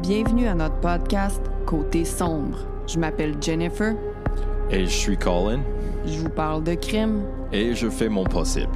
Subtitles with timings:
[0.00, 2.58] Bienvenue à notre podcast Côté sombre.
[2.88, 3.94] Je m'appelle Jennifer.
[4.70, 5.62] Et je suis Colin.
[6.06, 7.24] Je vous parle de crime.
[7.52, 8.72] Et je fais mon possible.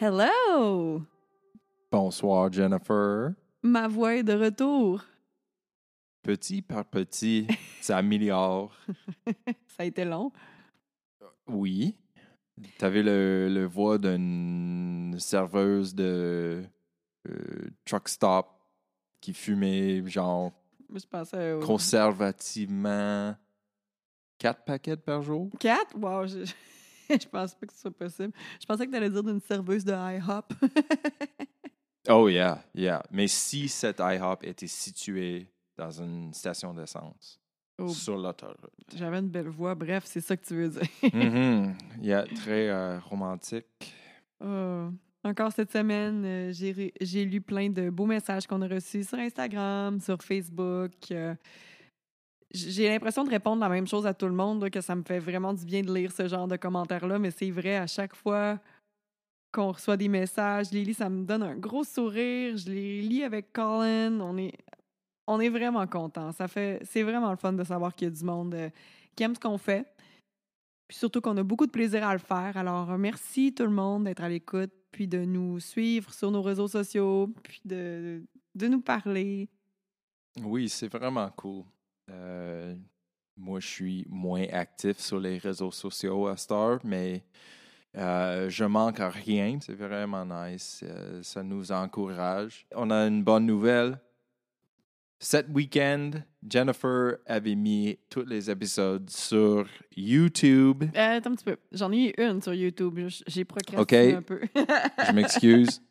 [0.00, 1.02] Hello!
[1.92, 3.34] Bonsoir, Jennifer.
[3.62, 5.04] Ma voix est de retour.
[6.22, 7.46] Petit par petit,
[7.82, 8.74] ça améliore.
[9.68, 10.32] Ça a été long.
[11.46, 11.96] Oui.
[12.78, 16.62] T'avais le, le voix d'une serveuse de
[17.28, 18.46] euh, truck stop
[19.20, 20.52] qui fumait, genre,
[20.94, 21.60] Je pensais au...
[21.60, 23.36] conservativement
[24.38, 25.50] quatre paquets par jour?
[25.58, 25.96] Quatre?
[25.96, 26.44] Wow, je...
[27.10, 28.32] je pense pas que ce soit possible.
[28.60, 30.52] Je pensais que tu allais dire d'une serveuse de IHOP.
[32.08, 33.02] Oh, yeah, yeah.
[33.10, 37.39] Mais si cette IHOP était située dans une station d'essence
[37.80, 38.58] Oh, sur l'autoroute.
[38.94, 39.74] J'avais une belle voix.
[39.74, 40.82] Bref, c'est ça que tu veux dire.
[41.12, 41.74] Mhm.
[42.02, 43.94] Yeah, très euh, romantique.
[44.44, 44.88] Oh.
[45.22, 46.52] Encore cette semaine, euh,
[47.00, 50.92] j'ai lu plein de beaux messages qu'on a reçus sur Instagram, sur Facebook.
[51.10, 51.34] euh,
[52.52, 55.02] j'ai l'impression de répondre la même chose à tout le monde, là, que ça me
[55.02, 58.16] fait vraiment du bien de lire ce genre de commentaires-là, mais c'est vrai, à chaque
[58.16, 58.58] fois
[59.52, 62.56] qu'on reçoit des messages, je les lis, ça me donne un gros sourire.
[62.56, 64.20] Je les lis avec Colin.
[64.20, 64.52] On est,
[65.26, 65.86] on est vraiment
[66.48, 68.70] fait, c'est vraiment le fun de savoir qu'il y a du monde euh,
[69.14, 69.86] qui aime ce qu'on fait.
[70.88, 72.56] Puis surtout qu'on a beaucoup de plaisir à le faire.
[72.56, 76.42] Alors, euh, merci tout le monde d'être à l'écoute, puis de nous suivre sur nos
[76.42, 78.22] réseaux sociaux, puis de,
[78.60, 79.48] nous parler.
[80.42, 81.64] Oui, c'est vraiment cool.
[82.10, 82.74] Euh,
[83.36, 87.22] moi, je suis moins actif sur les réseaux sociaux à Star, mais
[87.94, 89.58] je manque à rien.
[89.60, 90.84] C'est vraiment nice.
[91.22, 92.66] Ça nous encourage.
[92.74, 93.98] On a une bonne nouvelle.
[95.22, 96.12] Cet week-end,
[96.48, 100.84] Jennifer avait mis tous les épisodes sur YouTube.
[100.96, 101.58] Euh, attends un petit peu.
[101.72, 102.98] J'en ai eu une sur YouTube.
[103.26, 104.16] J'ai procrastiné OK.
[104.16, 104.40] un peu.
[105.06, 105.82] Je m'excuse.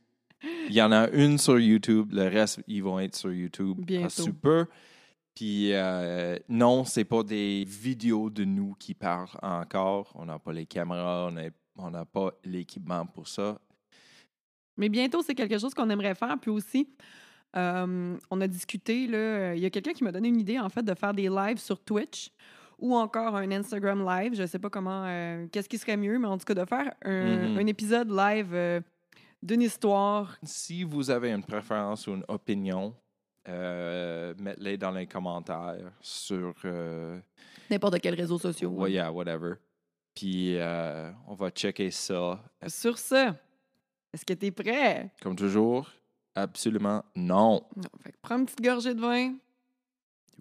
[0.70, 2.12] Il y en a une sur YouTube.
[2.12, 3.78] Le reste, ils vont être sur YouTube.
[3.86, 4.24] Bientôt.
[4.24, 4.66] Super.
[5.36, 10.12] Puis euh, non, c'est pas des vidéos de nous qui parlent encore.
[10.16, 13.60] On n'a pas les caméras, on n'a on n'a pas l'équipement pour ça.
[14.76, 16.36] Mais bientôt, c'est quelque chose qu'on aimerait faire.
[16.42, 16.90] Puis aussi,
[17.56, 20.70] euh, on a discuté, là, il y a quelqu'un qui m'a donné une idée, en
[20.70, 22.32] fait, de faire des lives sur Twitch
[22.78, 24.36] ou encore un Instagram live.
[24.36, 26.66] Je ne sais pas comment, euh, qu'est-ce qui serait mieux, mais en tout cas, de
[26.66, 27.58] faire un, Mhm.
[27.58, 28.80] un épisode live euh,
[29.44, 30.38] d'une histoire.
[30.44, 32.94] Si vous avez une préférence ou une opinion,
[33.48, 37.20] euh, mettez-les dans les commentaires sur euh,
[37.70, 38.70] N'importe quel réseau social.
[38.72, 39.56] ouais, yeah, whatever.
[40.16, 42.42] Puis euh, on va checker ça.
[42.68, 43.32] Sur ce,
[44.14, 45.12] est-ce que tu es prêt?
[45.22, 45.90] Comme toujours,
[46.42, 47.62] absolument non.
[47.76, 47.84] Non.
[48.04, 49.36] Fait que prends une petite gorgée de vin,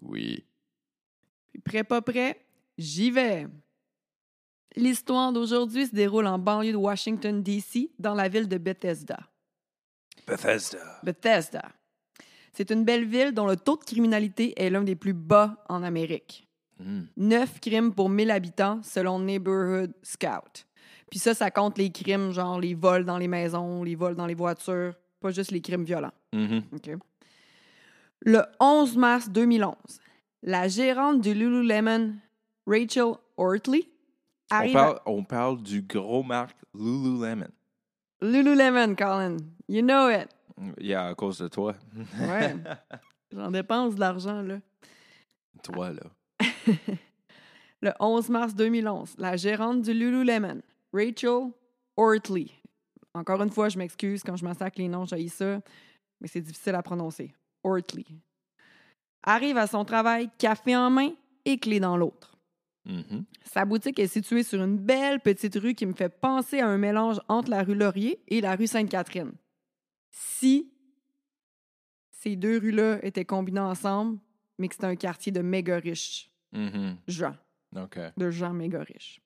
[0.01, 0.43] Oui.
[1.51, 2.39] puis prêt, pas prêt,
[2.77, 3.47] j'y vais.
[4.75, 9.19] L'histoire d'aujourd'hui se déroule en banlieue de Washington, D.C., dans la ville de Bethesda.
[10.27, 10.99] Bethesda.
[11.03, 11.63] Bethesda.
[12.53, 15.81] C'est une belle ville dont le taux de criminalité est l'un des plus bas en
[15.83, 16.47] Amérique.
[16.79, 17.03] Hmm.
[17.17, 20.65] 9 crimes pour 1000 habitants selon Neighborhood Scout.
[21.09, 24.27] Puis ça, ça compte les crimes, genre les vols dans les maisons, les vols dans
[24.27, 26.13] les voitures, pas juste les crimes violents.
[26.33, 26.63] Mhm.
[26.73, 26.89] OK.
[28.21, 29.75] Le 11 mars 2011,
[30.43, 32.15] la gérante du Lululemon,
[32.67, 33.89] Rachel Ortley,
[34.51, 34.63] à-
[35.05, 37.47] on parle du gros marque Lululemon.
[38.21, 39.37] Lululemon, Colin.
[39.69, 40.27] You know it.
[40.81, 41.75] Yeah, à cause de toi.
[42.19, 42.55] Ouais.
[43.31, 44.59] J'en dépense de l'argent, là.
[45.63, 46.01] toi, là.
[47.81, 51.51] Le 11 mars 2011, la gérante du Lululemon, Rachel
[51.95, 52.47] Ortley.
[53.13, 55.61] Encore une fois, je m'excuse quand je massacre les noms, j'ai ça,
[56.21, 57.33] mais c'est difficile à prononcer.
[57.63, 58.05] Ortley.
[59.23, 61.11] Arrive à son travail, café en main
[61.45, 62.37] et clé dans l'autre.
[62.85, 63.25] Mhm.
[63.43, 66.77] Sa boutique est située sur une belle petite rue qui me fait penser à un
[66.77, 69.33] mélange entre la rue Laurier et la rue Sainte-Catherine.
[70.11, 70.71] Si
[72.11, 74.19] ces deux rues-là étaient combinées ensemble,
[74.57, 76.97] mais que c'était un quartier de méga riches Mhm.
[77.07, 77.35] gens,
[77.75, 77.99] OK.
[78.17, 79.21] de gens méga riches.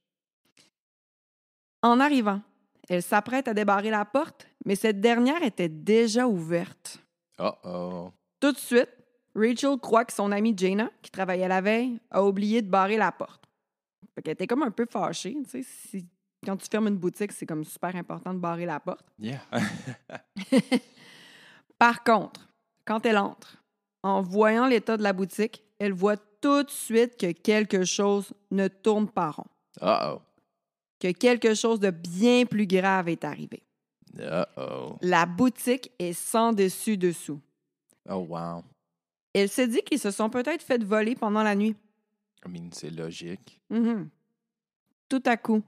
[1.81, 2.41] En arrivant,
[2.89, 6.99] elle s'apprête à débarrer la porte, mais cette dernière était déjà ouverte.
[7.39, 8.11] Uh-oh.
[8.39, 8.89] Tout de suite,
[9.35, 13.11] Rachel croit que son amie Jaina, qui travaillait la veille, a oublié de barrer la
[13.11, 13.43] porte.
[14.15, 15.35] Fait qu'elle était comme un peu fâchée.
[15.45, 16.07] Tu sais, si-
[16.45, 19.05] quand tu fermes une boutique, c'est comme super important de barrer la porte.
[19.17, 19.39] Yeah.
[21.79, 22.49] Par contre,
[22.85, 23.57] quand elle entre,
[24.03, 28.67] en voyant l'état de la boutique, elle voit tout de suite que quelque chose ne
[28.67, 29.45] tourne pas rond,
[29.81, 30.21] Uh-oh.
[31.03, 33.61] Que quelque chose de bien plus grave est arrivé.
[34.17, 34.97] Uh-oh.
[35.01, 37.41] La boutique est sans dessus-dessous.
[38.09, 38.63] Oh, wow.
[39.33, 41.75] Elle se dit qu'ils se sont peut-être fait voler pendant la nuit.
[42.45, 43.59] I mean, c'est logique.
[43.69, 44.09] Mhm.
[45.09, 45.61] Tout à coup,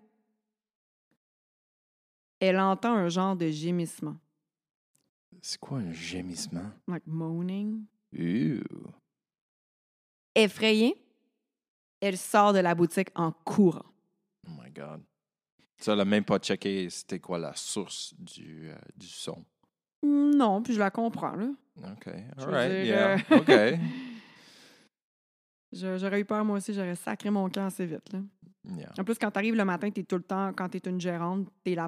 [2.40, 4.16] elle entend un genre de gémissement.
[5.42, 6.72] C'est quoi un gémissement?
[6.88, 7.84] Like moaning.
[8.14, 8.64] Ew.
[10.34, 10.96] Effrayée,
[12.00, 13.86] elle sort de la boutique en courant.
[14.48, 15.02] Oh my God.
[15.86, 19.46] Ça, elle n'a même pas checké c'était quoi la source du, euh, du son.
[20.02, 21.48] Non, puis je la comprends, là.
[21.78, 22.08] OK.
[22.40, 22.72] All right.
[22.72, 23.18] dire, Yeah.
[23.32, 23.80] euh, OK.
[25.72, 28.12] J'aurais eu peur, moi aussi, j'aurais sacré mon camp assez vite.
[28.14, 28.20] Là.
[28.78, 28.94] Yeah.
[28.98, 30.90] En plus, quand tu arrives le matin, tu es tout le temps, quand tu es
[30.90, 31.88] une gérante, tu es là.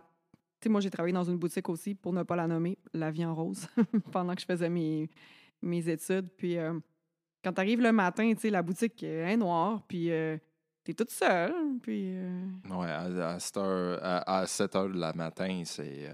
[0.59, 3.09] Tu sais, moi, j'ai travaillé dans une boutique aussi, pour ne pas la nommer, La
[3.09, 3.67] Vie en Rose,
[4.11, 5.09] pendant que je faisais mes,
[5.63, 6.29] mes études.
[6.37, 6.77] Puis euh,
[7.43, 10.39] quand tu arrives le matin, tu sais, la boutique euh, est noire, puis tu
[10.91, 11.53] es toute seule.
[11.81, 12.13] Puis.
[12.15, 16.07] euh, Ouais, à, à, cette heure- à, à 7 heures de la matin, c'est.
[16.07, 16.13] euh,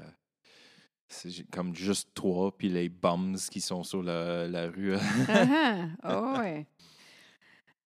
[1.07, 4.95] c'est comme juste toi, puis les bums qui sont sur la, la rue.
[5.29, 6.65] Ah ah, ouais.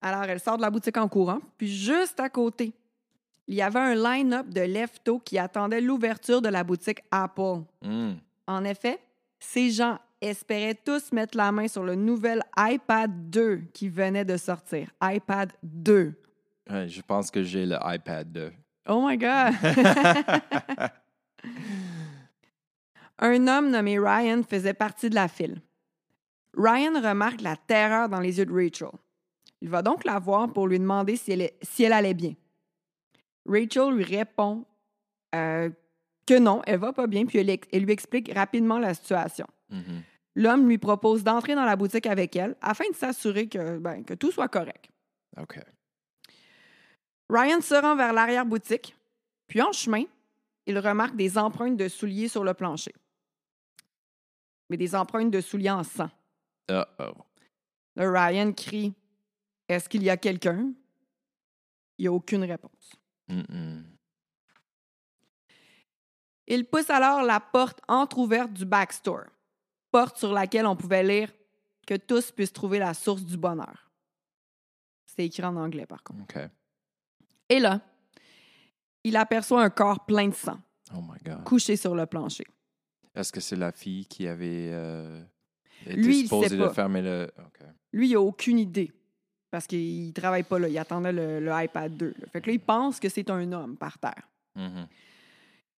[0.01, 2.72] Alors, elle sort de la boutique en courant, puis juste à côté,
[3.48, 7.63] il y avait un line-up de leftos qui attendait l'ouverture de la boutique Apple.
[7.81, 8.13] Hmm.
[8.45, 9.00] En effet,
[9.39, 14.38] ces gens espéraient tous mettre la main sur le nouvel iPad 2 qui venait de
[14.38, 14.89] sortir.
[15.01, 16.13] iPad 2.
[16.69, 18.52] Ouais, je pense que j'ai le iPad 2.
[18.90, 19.54] Oh my God!
[23.19, 25.62] Un homme nommé Ryan faisait partie de la file.
[26.56, 28.90] Ryan remarque la terreur dans les yeux de Rachel.
[29.62, 32.34] Il va donc la voir pour lui demander si elle, est- si elle allait bien.
[33.48, 34.66] Rachel lui répond
[35.36, 35.70] euh,
[36.25, 39.48] que non, elle va pas bien, puis elle, lui explique rapidement la situation.
[39.70, 40.04] Mhm.
[40.36, 44.13] L'homme lui propose d'entrer dans la boutique avec elle afin de s'assurer que, ben, que
[44.13, 44.90] tout soit correct.
[45.42, 45.60] OK.
[47.29, 48.95] Ryan se rend vers l'arrière-boutique,
[49.47, 50.03] puis en chemin,
[50.65, 52.94] il remarque des empreintes de souliers sur le plancher.
[54.69, 56.09] Mais des empreintes de souliers en sang.
[56.69, 57.13] Uh-oh.
[57.95, 58.94] Ryan crie
[59.68, 60.71] Est-ce qu'il y a quelqu'un
[61.97, 62.95] Il n'y a aucune réponse.
[63.29, 63.83] Mm-mm.
[66.47, 69.25] Il pousse alors la porte entr'ouverte du backstore,
[69.91, 71.31] porte sur laquelle on pouvait lire
[71.85, 73.91] que tous puissent trouver la source du bonheur.
[75.06, 76.25] C'est écrit en anglais, par contre.
[77.50, 77.82] Et là,
[79.04, 80.60] il aperçoit un corps plein de sang,
[80.96, 81.44] Oh my God.
[81.44, 82.46] couché sur le plancher.
[83.16, 85.24] Est-ce que c'est la fille qui avait euh,
[85.86, 86.74] été Lui, il sait de pas.
[86.74, 87.32] fermer le.
[87.40, 87.66] OK.
[87.94, 88.92] Lui, il n'a aucune idée.
[89.50, 90.68] Parce qu'il travaille pas là.
[90.68, 92.14] Il attendait le, le iPad 2.
[92.20, 92.28] là.
[92.32, 94.28] Fait que là, il pense que c'est un homme par terre.
[94.56, 94.88] Mhm.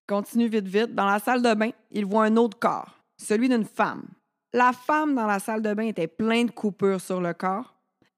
[0.07, 0.95] Continue vite, vite.
[0.95, 4.07] Dans la salle de bain, il voit un autre corps, celui d'une femme.
[4.54, 7.75] La femme dans la salle de bain était pleine de coupures sur le corps.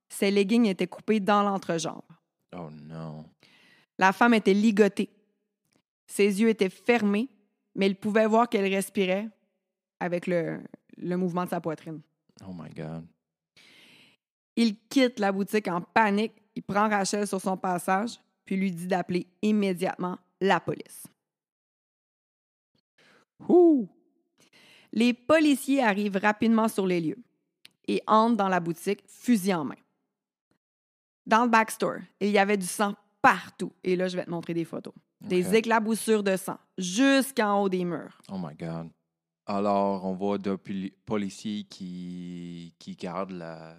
[0.08, 2.02] Ses leggings étaient coupés dans l'entrejambe.
[2.56, 3.26] Oh non.
[4.02, 5.10] La femme était ligotée.
[6.08, 7.30] Ses yeux étaient fermés,
[7.76, 9.30] mais il pouvait voir qu'elle respirait
[10.00, 10.60] avec le,
[10.98, 12.02] le mouvement de sa poitrine.
[12.44, 13.06] Oh my God.
[14.56, 16.34] Il quitte la boutique en panique.
[16.56, 21.06] Il prend Rachel sur son passage, puis lui dit d'appeler immédiatement la police.
[23.48, 23.88] Ouh!
[24.92, 27.20] Les policiers arrivent rapidement sur les lieux
[27.88, 29.78] et entrent dans la boutique, fusil en main.
[31.28, 33.72] Dans le backstore, il y avait du sang partout.
[33.84, 34.94] Et là, je vais te montrer des photos.
[35.22, 38.20] Des éclaboussures de sang jusqu'en haut des murs.
[38.32, 38.90] Oh my God.
[39.46, 43.76] Alors, on voit deux poli- policiers qui, qui gardent la,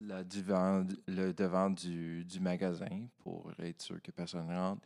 [0.00, 4.82] la le devant du, du magasin pour être sûr que personne rentre.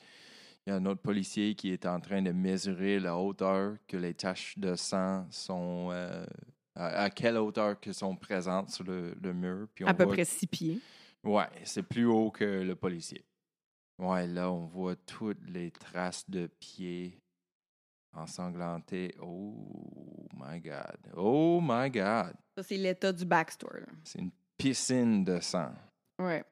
[0.67, 3.97] Il y a un autre policier qui est en train de mesurer la hauteur que
[3.97, 5.89] les taches de sang sont.
[5.93, 6.25] euh,
[6.75, 9.67] à, à quelle hauteur que sont présentes sur le, le mur.
[9.75, 10.79] Puis on À peu près six pieds.
[11.25, 13.25] Ouais, c'est plus haut que le policier.
[13.99, 17.21] Ouais, là, on voit toutes les traces de pieds
[18.13, 19.15] ensanglantés.
[19.21, 20.99] Oh my God.
[21.17, 22.35] Oh my God.
[22.57, 23.87] Ça, c'est l'état du backstore.
[24.05, 25.73] C'est une piscine de sang.
[26.19, 26.45] Ouais.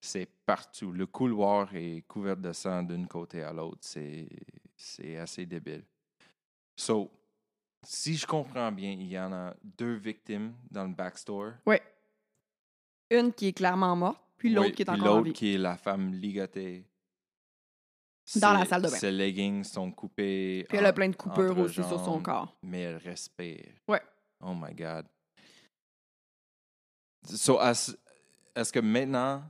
[0.00, 0.92] C'est partout.
[0.92, 3.80] Le couloir est couvert de sang d'une côté à l'autre.
[3.82, 5.84] C'est, assez débile.
[6.76, 7.10] So,
[7.82, 11.52] si je comprends bien, il y en a deux victimes dans le backstore.
[11.64, 11.82] Ouais.
[13.10, 15.32] Une qui est clairement morte, puis l'autre Oui, qui est encore en l'autre vie.
[15.32, 16.84] qui est la femme ligotée.
[18.36, 18.96] Dans la salle de bain.
[18.96, 20.64] Ses leggings sont coupés.
[20.68, 22.56] Puis elle a en- plein de coupures entre aussi sur son jambes, corps.
[22.62, 23.64] Mais elle respire.
[23.86, 24.02] Ouais.
[24.40, 25.06] Oh my God.
[27.28, 27.92] So, est-ce
[28.54, 29.42] est-ce que maintenant,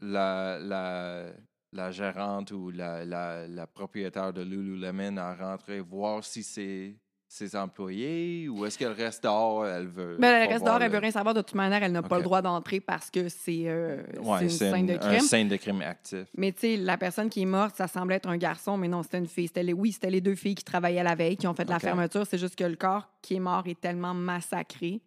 [0.00, 1.32] la, la,
[1.72, 6.94] la gérante ou la, la, la propriétaire de Lululemon a rentré voir si c'est
[7.30, 10.16] ses employés ou est-ce qu'elle reste dehors, elle veut.
[10.18, 11.34] Mais elle pas reste dehors, elle le- veut rien savoir.
[11.34, 14.48] De toute manière, elle n'a pas le droit d'entrer parce que c'est euh, Ouais, une
[14.48, 15.20] scène de une- un crime.
[15.20, 16.26] scène de crime actif.
[16.38, 19.02] Mais tu sais, la personne qui est morte, ça semblait être un garçon, mais non,
[19.02, 19.46] c'était une fille.
[19.48, 21.70] C'était les, oui, c'était les deux filles qui travaillaient la veille, qui ont fait de
[21.70, 22.26] la fermeture.
[22.26, 25.02] C'est juste que le corps qui est mort est tellement massacré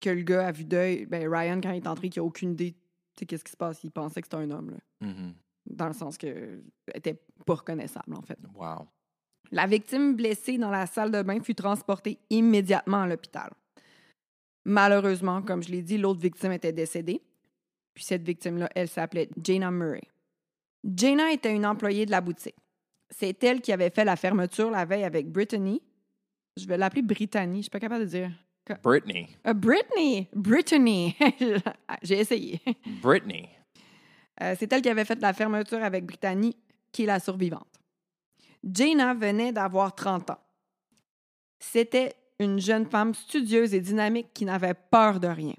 [0.00, 2.52] que le gars, à vue d'œil, ben Ryan, quand il est entré, qui a aucune
[2.52, 2.78] idée, tu
[3.20, 5.06] sais, qu'est-ce qui se passe, il pensait que c'était un homme, là.
[5.08, 5.34] Mhm.
[5.66, 6.62] Dans le sens que elle
[6.96, 8.38] était pas reconnaissable, en fait.
[8.54, 8.86] Wow.
[9.50, 13.50] La victime blessée dans la salle de bain fut transportée immédiatement à l'hôpital.
[14.64, 17.22] Malheureusement, comme je l'ai dit, l'autre victime était décédée.
[17.94, 20.02] Puis cette victime-là, elle s'appelait Jana Murray.
[20.84, 22.56] Jana était une employée de la boutique.
[23.10, 25.80] C'est elle qui avait fait la fermeture la veille avec Brittany.
[26.56, 28.30] Je vais l'appeler Brittany, je suis pas capable de dire.
[28.82, 29.28] Brittany.
[29.46, 30.28] Euh, Brittany!
[30.34, 31.16] Brittany!
[32.02, 32.60] J'ai essayé.
[33.02, 33.48] Brittany.
[34.40, 36.56] Euh, c'est elle qui avait fait la fermeture avec Brittany,
[36.90, 37.68] qui est la survivante.
[38.72, 40.38] Jana venait d'avoir 30 ans.
[41.58, 45.54] C'était une jeune femme studieuse et dynamique qui n'avait peur de rien.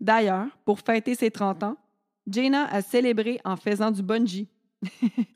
[0.00, 1.76] D'ailleurs, pour fêter ses 30 ans,
[2.26, 4.48] Jana a célébré en faisant du bungee.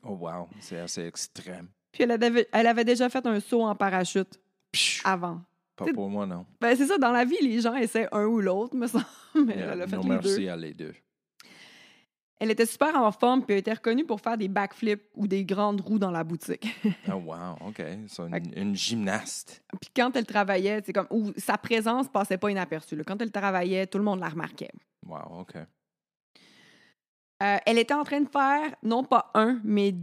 [0.03, 0.47] Oh, wow.
[0.59, 1.67] C'est assez extrême.
[1.91, 4.39] Puis elle avait, elle avait déjà fait un saut en parachute
[5.03, 5.41] avant.
[5.75, 6.45] pas pour moi, non.
[6.59, 9.05] Ben, c'est ça, dans la vie, les gens essaient un ou l'autre, me semble.
[9.35, 10.49] Mais Yeah, elle a fait les merci deux.
[10.49, 10.93] à les deux.
[12.43, 15.45] Elle était super en forme puis elle était reconnue pour faire des backflips ou des
[15.45, 16.67] grandes roues dans la boutique.
[17.07, 17.67] Oh, wow.
[17.67, 17.79] OK.
[17.79, 19.63] Une, une gymnaste.
[19.79, 22.95] puis quand elle travaillait, c'est comme sa présence passait pas inaperçue.
[22.95, 23.03] là.
[23.05, 24.71] Quand elle travaillait, tout le monde la remarquait.
[25.05, 25.53] Wow, OK.
[27.43, 29.93] Euh, elle était en train de faire non pas un, mais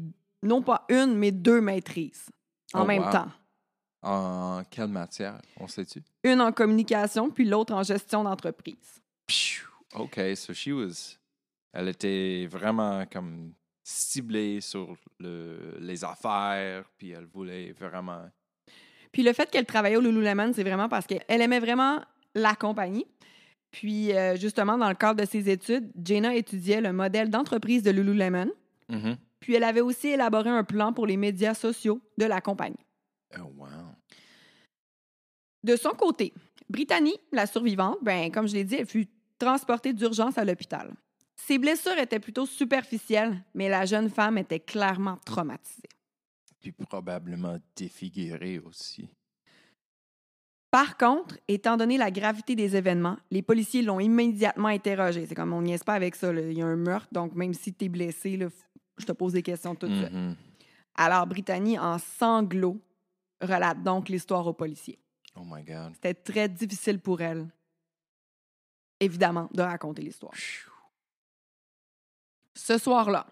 [0.42, 2.26] non pas une, mais deux maîtrises
[2.72, 3.10] en Oh, même wow.
[3.10, 3.28] temps.
[4.02, 6.02] En quelle matière, on sait-tu?
[6.22, 9.00] Une en communication, puis l'autre en gestion d'entreprise.
[9.94, 11.16] OK, so she was...
[11.72, 13.52] Elle était vraiment comme
[13.84, 18.28] ciblée sur le, les affaires, puis elle voulait vraiment...
[19.12, 22.00] Puis le fait qu'elle travaillait au Lululemon, c'est vraiment parce qu'elle aimait vraiment
[22.34, 23.06] la compagnie.
[23.70, 27.90] Puis euh, justement, dans le cadre de ses études, Jana étudiait le modèle d'entreprise de
[27.90, 28.50] Lululemon.
[28.88, 29.16] Mhm.
[29.40, 32.84] Puis elle avait aussi élaboré un plan pour les médias sociaux de la compagnie.
[33.38, 33.66] Oh, wow.
[35.62, 36.32] De son côté,
[36.68, 39.08] Brittany, la survivante, ben, comme je l'ai dit, elle fut
[39.38, 40.92] transportée d'urgence à l'hôpital.
[41.46, 45.88] Ses blessures étaient plutôt superficielles, mais la jeune femme était clairement traumatisée.
[46.60, 49.08] Puis probablement défigurée aussi.
[50.70, 55.24] Par contre, étant donné la gravité des événements, les policiers l'ont immédiatement interrogée.
[55.26, 56.30] C'est comme on niaise pas avec ça.
[56.32, 56.42] là.
[56.42, 58.48] Il y a un meurtre, donc même si tu es blessé, là,
[58.98, 60.12] je te pose des questions tout de suite.
[60.12, 60.36] Mhm.
[60.96, 62.80] Alors, Brittany, en sanglots,
[63.40, 64.98] relate donc l'histoire aux policiers.
[65.36, 65.92] Oh my God.
[65.94, 67.46] C'était très difficile pour elle,
[69.00, 70.34] évidemment, de raconter l'histoire.
[72.58, 73.24] Ce soir-là,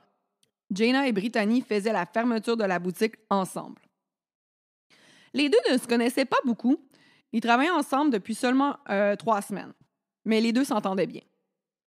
[0.70, 3.80] Jana et Brittany faisaient la fermeture de la boutique ensemble.
[5.34, 6.78] Les deux ne se connaissaient pas beaucoup.
[7.32, 9.72] Ils travaillaient ensemble depuis seulement euh, trois semaines.
[10.24, 11.22] Mais les deux s'entendaient bien.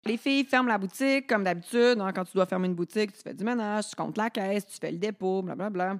[0.06, 2.00] Les filles ferment la boutique, comme d'habitude.
[2.00, 4.68] hein, quand tu dois fermer une boutique, tu fais du ménage, tu comptes la caisse,
[4.68, 5.98] tu fais le dépôt, blablabla.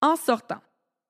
[0.00, 0.60] En sortant,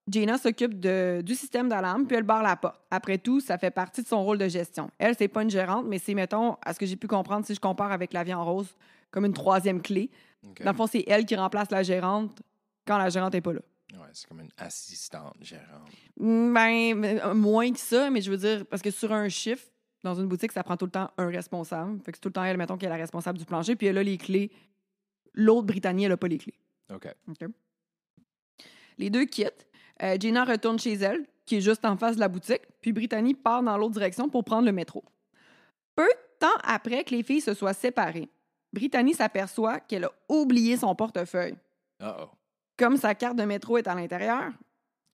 [0.09, 2.81] Jana s'occupe du système d'alarme, puis elle barre la porte.
[2.91, 4.91] Après tout, ça fait partie de son rôle de gestion.
[4.99, 7.55] Elle, c'est pas une gérante, mais c'est, mettons, à ce que j'ai pu comprendre, si
[7.55, 8.75] je compare avec la vie en rose,
[9.13, 10.11] comme une troisième clé.
[10.45, 10.63] OK.
[10.65, 12.43] Dans le fond, c'est elle qui remplace la gérante
[12.85, 13.61] quand la gérante n'est pas là.
[13.93, 15.89] Ouais, c'est comme une assistante gérante.
[16.17, 19.67] Mm, Ben, euh, moins que ça, mais je veux dire, parce que sur un chiffre,
[20.03, 22.01] dans une boutique, ça prend tout le temps un responsable.
[22.03, 23.87] Fait que c'est tout le temps elle, mettons, qui est la responsable du plancher, puis
[23.87, 24.51] elle a les clés.
[25.35, 26.59] L'autre Britannique, elle n'a pas les clés.
[26.93, 27.07] OK.
[27.29, 27.49] OK?
[28.99, 29.67] Les deux quittent.
[30.03, 33.35] Euh, Gina retourne chez elle, qui est juste en face de la boutique, puis Brittany
[33.35, 35.05] part dans l'autre direction pour prendre le métro.
[35.95, 38.29] Peu de temps après que les filles se soient séparées,
[38.73, 41.57] Brittany s'aperçoit qu'elle a oublié son portefeuille.
[42.01, 42.29] Uh-oh.
[42.77, 44.51] Comme sa carte de métro est à l'intérieur,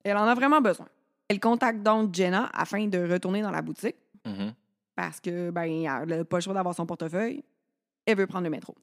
[0.05, 0.87] elle en a vraiment besoin.
[1.29, 4.55] Elle contacte donc Jenna afin de retourner dans la boutique Mhm.
[4.95, 7.43] parce que ben elle n'a pas le choix d'avoir son portefeuille.
[8.07, 8.75] Elle veut prendre le métro.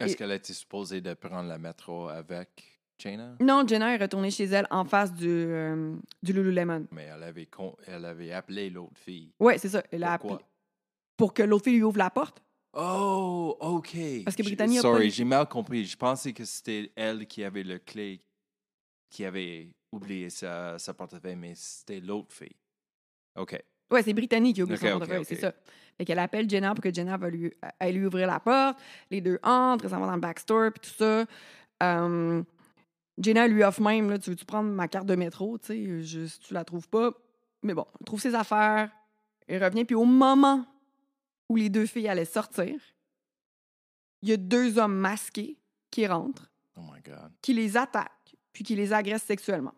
[0.00, 3.34] Est-ce Et- qu'elle était supposée de prendre le métro avec Jana?
[3.40, 6.86] Non, Jenna est retournée chez elle en face du, euh, du Lululemon.
[6.90, 9.32] Mais elle avait, con- elle avait appelé l'autre fille.
[9.38, 9.82] Oui, c'est ça.
[9.92, 10.36] Elle a Pourquoi?
[10.38, 10.48] appelé
[11.16, 12.42] pour que l'autre fille lui ouvre la porte.
[12.78, 13.96] Oh, OK.
[14.24, 14.42] Parce que
[14.80, 15.86] Sorry, j'ai mal compris.
[15.86, 18.20] Je pensais que c'était elle qui avait le clé,
[19.08, 22.54] qui avait oublié sa, sa portefeuille, mais c'était l'autre fille.
[23.36, 23.58] OK.
[23.90, 25.54] Oui, c'est Brittany qui ouvre Ok, son ok, portefeuille, c'est ça.
[25.96, 28.78] Fait qu'elle appelle Jenna pour que Jenna va lui, elle lui ouvrir la porte.
[29.10, 31.24] Les deux entrent, ils s'en vont dans le backstore, puis tout ça.
[31.82, 32.42] Euh,
[33.16, 36.40] Jenna lui offre même, là, tu veux-tu prendre ma carte de métro, tu sais, si
[36.40, 37.12] tu la trouves pas.
[37.62, 38.90] Mais bon, elle trouve ses affaires,
[39.46, 40.66] elle revient, puis au moment
[41.48, 42.80] où les deux filles allaient sortir,
[44.22, 45.58] il y a deux hommes masqués
[45.90, 47.32] qui rentrent, Oh my God.
[47.42, 49.74] qui les attaquent, puis qui les agressent sexuellement.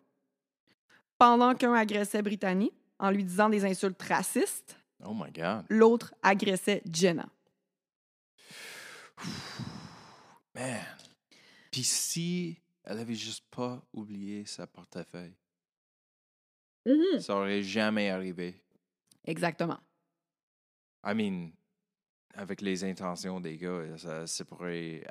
[1.17, 5.15] Pendant qu'un agressait Brittany en lui disant des insultes racistes, Oh
[5.69, 7.29] l'autre agressait Jenna.
[10.55, 10.81] Man.
[11.71, 15.35] Puis si elle avait juste pas oublié sa portefeuille,
[17.19, 18.55] ça aurait jamais arrivé.
[19.25, 19.79] Exactement.
[21.05, 21.51] I mean,
[22.35, 25.03] avec les intentions des gars, ça, ça pourrait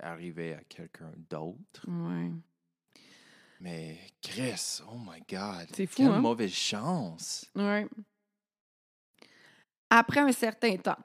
[0.00, 1.84] arriver à quelqu'un d'autre.
[1.88, 2.30] Ouais.
[3.60, 5.66] Mais Chris, oh my God.
[5.74, 6.20] C'est fou, Quelle hein?
[6.20, 7.46] mauvaise chance.
[7.54, 7.86] Ouais.
[9.90, 10.98] Après un certain temps,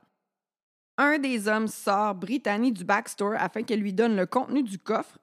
[0.97, 5.17] un des hommes sort Brittany du backstore afin qu'elle lui donne le contenu du coffre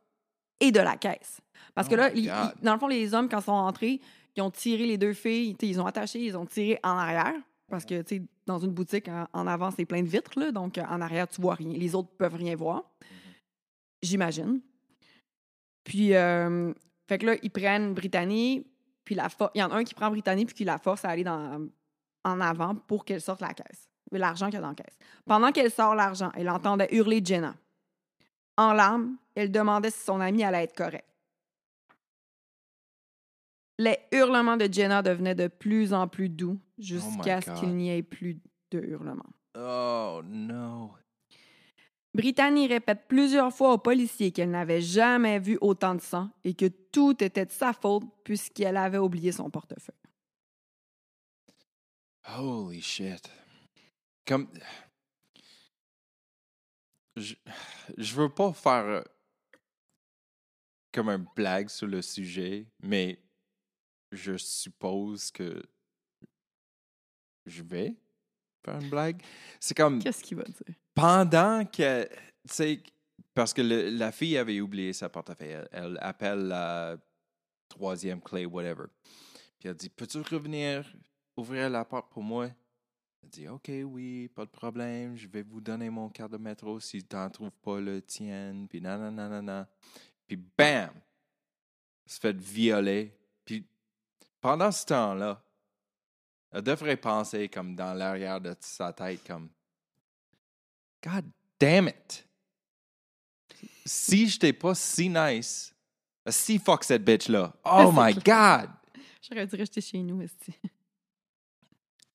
[0.61, 1.41] et de la caisse.
[1.75, 4.01] Parce que Oh là, il- il- dans le fond, les hommes, quand ils sont entrés,
[4.37, 7.35] ils ont tiré les deux filles, ils ont attaché, ils ont tiré en arrière.
[7.69, 10.51] Parce que, tu sais, dans une boutique, en, en avant, c'est plein de vitres, là,
[10.53, 11.77] donc euh, en arrière, tu vois rien.
[11.77, 12.85] Les autres peuvent rien voir.
[14.03, 14.61] J'imagine.
[15.85, 16.73] Puis, euh,
[17.09, 18.67] fait que là, ils prennent Brittany,
[19.05, 21.11] puis la il y en a un qui prend Brittany, puis qui la force à
[21.11, 21.69] aller dans,
[22.25, 23.89] en avant pour qu'elle sorte la caisse.
[24.13, 24.99] L'argent qu'il y a dans la caisse.
[25.27, 27.55] Pendant qu'elle sort l'argent, elle entendait hurler Jenna.
[28.57, 31.07] En larmes, elle demandait si son ami allait être correct.
[33.79, 38.03] Les hurlements de Jenna devenaient de plus en plus doux jusqu'à ce qu'il n'y ait
[38.03, 38.41] plus
[38.73, 39.33] de hurlements.
[39.57, 40.93] Oh no.
[42.15, 46.67] Brittany répète plusieurs fois aux policiers qu'elle n'avait jamais vu autant de sang et que
[46.67, 49.95] tout était de sa faute puisqu'elle avait oublié son portefeuille.
[52.37, 53.31] Holy shit.
[54.27, 54.49] Comme.
[57.17, 57.35] Je,
[57.97, 59.03] je veux pas faire euh,
[60.93, 63.19] comme un blague sur le sujet, mais
[64.13, 65.63] je suppose que
[67.47, 67.95] je vais
[68.65, 69.23] faire une blague.
[69.61, 70.75] C'est comme Qu'est-ce qu'il va dire?
[70.95, 72.05] pendant que.
[72.05, 72.15] Tu
[72.55, 72.83] sais,
[73.35, 75.51] parce que le- la fille avait oublié sa portefeuille.
[75.53, 76.97] Elle, elle appelle la
[77.69, 78.87] troisième clé, whatever.
[79.59, 80.91] Puis elle dit Peux-tu revenir
[81.37, 82.51] ouvrir la porte pour moi?
[83.23, 85.17] Elle dit Ok, oui, pas de problème.
[85.17, 88.67] Je vais vous donner mon carte de métro si tu n'en trouves pas le tien.
[88.69, 89.11] Puis nanana.
[89.29, 89.69] nanana.
[90.27, 90.91] Puis bam
[92.07, 93.15] Elle se fait violer.
[93.45, 93.67] Puis
[94.41, 95.43] pendant ce temps-là,
[96.51, 99.49] elle devrait penser comme dans l'arrière de sa tête, comme
[101.03, 101.25] God
[101.61, 102.27] damn it!
[103.85, 105.75] Si j'étais pas si nice,
[106.29, 107.53] si fuck cette bitch-là.
[107.65, 108.71] Oh my God!
[109.23, 110.53] J'aurais dû rester chez nous, esti.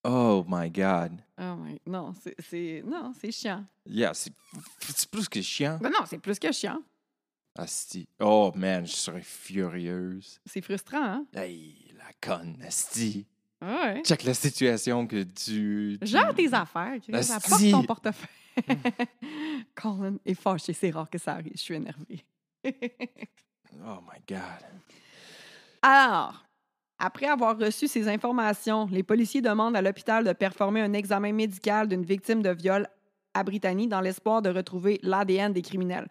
[0.03, 1.21] Oh my God.
[1.39, 1.79] Oh my...
[1.85, 2.83] Non, c'est- c'est...
[2.85, 3.63] Non, c'est chiant.
[3.85, 4.33] Yeah, c'est
[4.79, 5.77] c'est plus que chiant.
[5.81, 6.81] Ben non, c'est plus que chiant.
[7.55, 8.07] Asti.
[8.19, 10.39] Oh man, je serais furieuse.
[10.45, 11.25] C'est frustrant, hein?
[11.33, 13.25] Hey, conne, Asti.
[13.61, 14.01] Ouais.
[14.03, 15.97] Check la situation que tu.
[16.01, 16.95] tu- Gère tes affaires.
[17.01, 17.13] Chris.
[17.15, 17.33] Asti.
[17.33, 18.29] Apporte ton portefeuille.
[19.75, 20.73] Colin est fâché.
[20.73, 21.53] C'est rare que ça arrive.
[21.55, 22.23] Je suis énervée.
[23.85, 24.37] Oh my God.
[25.81, 26.45] Alors,
[26.99, 31.87] après avoir reçu ces informations, les policiers demandent à l'hôpital de performer un examen médical
[31.87, 32.87] d'une victime de viol
[33.33, 36.07] à Brittany dans l'espoir de retrouver l'ADN des criminels.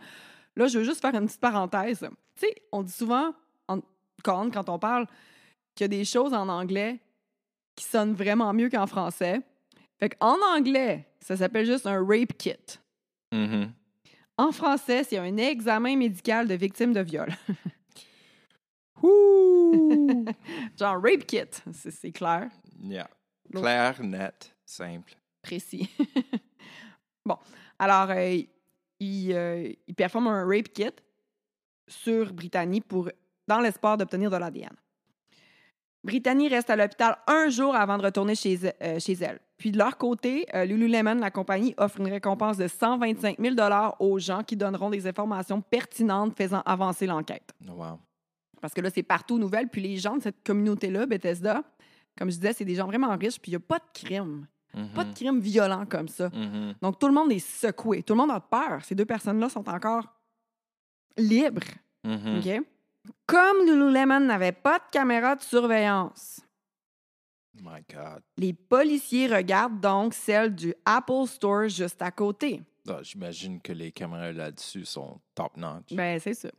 [0.57, 2.01] Là, je veux juste faire une petite parenthèse.
[2.35, 3.33] Tu sais, on dit souvent,
[3.69, 3.79] en,
[4.25, 5.07] quand on parle,
[5.75, 7.01] qu'il y a des choses en anglais
[7.75, 9.41] qui sonnent vraiment mieux qu'en français.
[9.99, 12.57] Fait qu'en anglais, ça s'appelle juste un rape kit.
[13.33, 13.73] Mhm.
[14.37, 17.29] En français, c'est un examen médical de victime de viol.
[19.03, 20.25] Ouh.
[20.79, 22.49] Genre rape kit, c'est clair.
[22.83, 23.09] yeah.
[23.53, 25.15] Clair, net, simple.
[25.43, 25.91] précis.
[27.27, 27.37] bon,
[27.79, 28.41] alors, euh,
[28.99, 30.91] il, euh, il performe un rape kit
[31.87, 33.11] sur Brittany pour,
[33.47, 34.75] dans l'espoir d'obtenir de l'ADN.
[36.05, 39.41] Brittany reste à l'hôpital un jour avant de retourner chez, euh, chez elle.
[39.57, 43.55] Puis de leur côté, euh, Lululemon, la compagnie, offre une récompense de 125 000
[44.01, 47.53] aux gens qui donneront des informations pertinentes faisant avancer l'enquête.
[47.69, 48.01] Oh, Wow.
[48.61, 49.69] Parce que là, c'est partout aux nouvelles.
[49.69, 51.63] Puis les gens de cette communauté-là, Bethesda,
[52.17, 53.41] comme je disais, c'est des gens vraiment riches.
[53.41, 54.47] Puis il n'y a pas de crime.
[54.95, 56.31] Pas de crime violent comme ça.
[56.31, 56.75] Mhm.
[56.81, 58.03] Donc, tout le monde est secoué.
[58.03, 58.83] Tout le monde a peur.
[58.85, 60.07] Ces deux personnes-là sont encore
[61.19, 61.61] libres.
[62.05, 62.39] Mhm.
[62.39, 62.67] OK?
[63.27, 66.41] Comme Lululemon n'avait pas de caméra de surveillance,
[67.55, 68.23] My God.
[68.37, 72.63] les policiers regardent donc celle du Apple Store juste à côté.
[72.89, 75.93] Ah, J'imagine que les caméras là-dessus sont top notch.
[75.93, 76.51] Ben, c'est ça.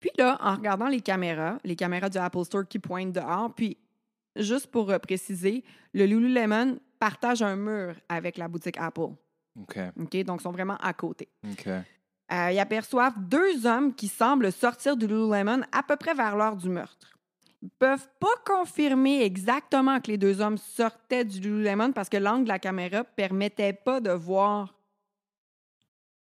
[0.00, 3.76] Puis là, en regardant les caméras, les caméras du Apple Store qui pointent dehors, puis
[4.36, 9.14] juste pour euh, préciser, le Lululemon partage un mur avec la boutique Apple.
[9.58, 9.78] OK.
[9.98, 10.16] OK?
[10.24, 11.28] Donc, ils sont vraiment à côté.
[11.50, 11.68] OK.
[12.32, 16.56] Euh, ils aperçoivent deux hommes qui semblent sortir du Lululemon à peu près vers l'heure
[16.56, 17.12] du meurtre.
[17.62, 22.44] Ils peuvent pas confirmer exactement que les deux hommes sortaient du Lululemon parce que l'angle
[22.44, 24.74] de la caméra permettait pas de voir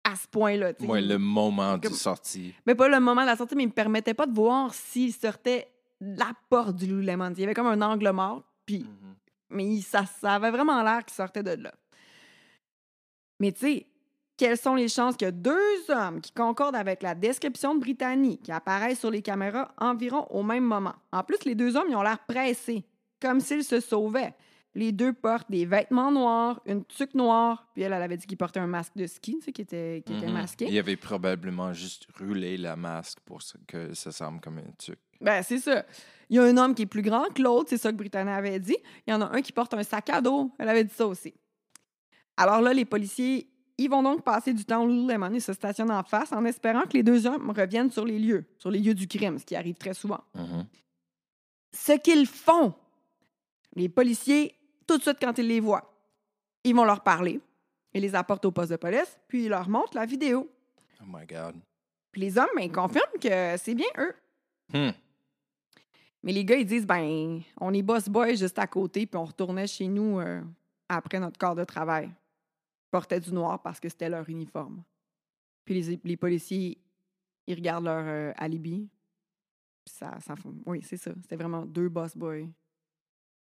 [0.04, 0.72] à ce point-là.
[0.80, 2.54] Moi, le moment de sortie.
[2.66, 5.14] Mais pas le moment de la sortie, mais il me permettait pas de voir s'ils
[5.14, 5.68] sortaient
[6.02, 7.32] de la porte du Lululemon.
[7.34, 9.14] Il y avait comme un angle mort, puis Mhm.
[9.50, 11.72] mais ça, ça avait vraiment l'air qu'ils sortaient de là.
[13.40, 13.86] Mais tu sais,
[14.36, 17.80] quelles sont les chances qu'il y a deux hommes qui concordent avec la description de
[17.80, 20.94] Brittany qui apparaissent sur les caméras environ au même moment?
[21.12, 22.84] En plus, les deux hommes, ils ont l'air pressés,
[23.20, 24.34] comme s'ils se sauvaient.
[24.76, 28.36] les deux portent des vêtements noirs, une tuque noire, puis elle, elle avait dit qu'il
[28.36, 30.32] portait un masque de ski, tu sais, qui était, qui était Mhm.
[30.32, 30.66] masqué.
[30.68, 34.98] Il avait probablement juste roulé la masque pour que ça semble comme un truc.
[35.20, 35.84] Ben, c'est ça.
[36.28, 38.34] Il y a un homme qui est plus grand que l'autre, c'est ça que Britannia
[38.34, 38.76] avait dit.
[39.06, 40.50] Il y en a un qui porte un sac à dos.
[40.58, 41.32] Elle avait dit ça aussi.
[42.36, 46.02] Alors là, les policiers, ils vont donc passer du temps Lululemon et se stationnent en
[46.02, 49.08] face en espérant que les deux hommes reviennent sur les lieux, sur les lieux du
[49.08, 50.20] crime, ce qui arrive très souvent.
[50.34, 50.66] Mhm.
[51.72, 52.74] Ce qu'ils font,
[53.74, 54.54] les policiers,
[54.86, 55.92] tout de suite quand ils les voient,
[56.62, 57.40] ils vont leur parler.
[57.92, 60.48] Ils les apportent au poste de police, puis ils leur montrent la vidéo.
[61.00, 61.56] Oh my God.
[62.10, 64.14] Puis les hommes, ben, ils confirment que c'est bien eux.
[64.72, 64.92] Hmm.
[66.22, 69.24] Mais les gars, ils disent, ben, on est boss boy juste à côté, puis on
[69.24, 70.40] retournait chez nous euh,
[70.88, 72.10] après notre corps de travail.
[72.94, 74.84] Portaient du noir parce que c'était leur uniforme.
[75.64, 76.80] Puis les, les policiers,
[77.44, 78.88] ils regardent leur euh, alibi.
[79.84, 81.12] Puis ça, ça, oui, c'est ça.
[81.20, 82.46] C'était vraiment deux boss boys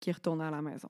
[0.01, 0.89] qui retournaient à la maison.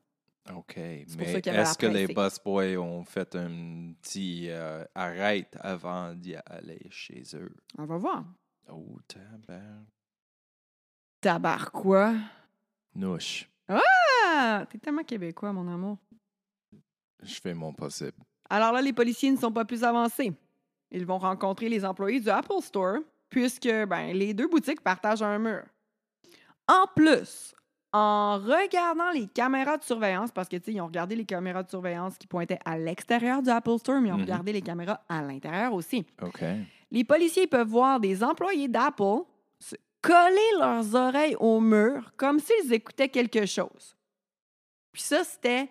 [0.52, 0.78] OK.
[0.78, 2.40] Mais est-ce que les pressée.
[2.40, 7.56] busboys ont fait un petit euh, arrête avant d'y aller chez eux?
[7.78, 8.26] On va voir.
[8.68, 9.86] Oh, tabarnouche.
[11.22, 12.16] Tabar quoi?
[13.68, 14.66] Ah!
[14.72, 16.00] T'es tellement québécois, mon amour.
[17.22, 18.18] Je fais mon possible.
[18.50, 20.34] Alors là, les policiers ne sont pas plus avancés.
[20.92, 22.98] Ils vont rencontrer les employés du Apple Store,
[23.30, 25.64] puisque ben, les deux boutiques partagent un mur.
[26.68, 27.54] En plus,
[27.94, 31.64] en regardant les caméras de surveillance, parce que tu sais, ils ont regardé les caméras
[31.64, 34.22] de surveillance qui pointaient à l'extérieur du Apple Store, mais ils ont Mhm.
[34.24, 36.06] regardé les caméras à l'intérieur aussi.
[36.22, 36.42] OK.
[36.92, 39.24] Les policiers peuvent voir des employés d'Apple
[40.02, 43.96] coller leurs oreilles au mur comme s'ils écoutaient quelque chose.
[44.94, 45.70] Puis ça, c'était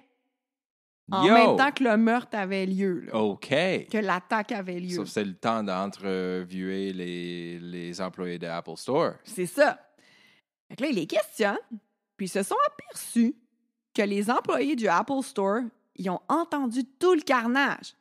[1.11, 1.33] en Yo!
[1.35, 3.49] même temps que le meurtre avait lieu, là, OK.
[3.49, 4.97] que l'attaque avait lieu.
[4.97, 9.15] Sauf que c'est le temps d'entreviewer les, les employés de Apple Store.
[9.25, 9.79] C'est ça.
[10.69, 11.57] Fait que là, ils les questionnent,
[12.17, 13.35] puis ils se sont aperçus
[13.95, 15.61] que les employés du Apple Store,
[15.97, 17.95] ils ont entendu tout le carnage.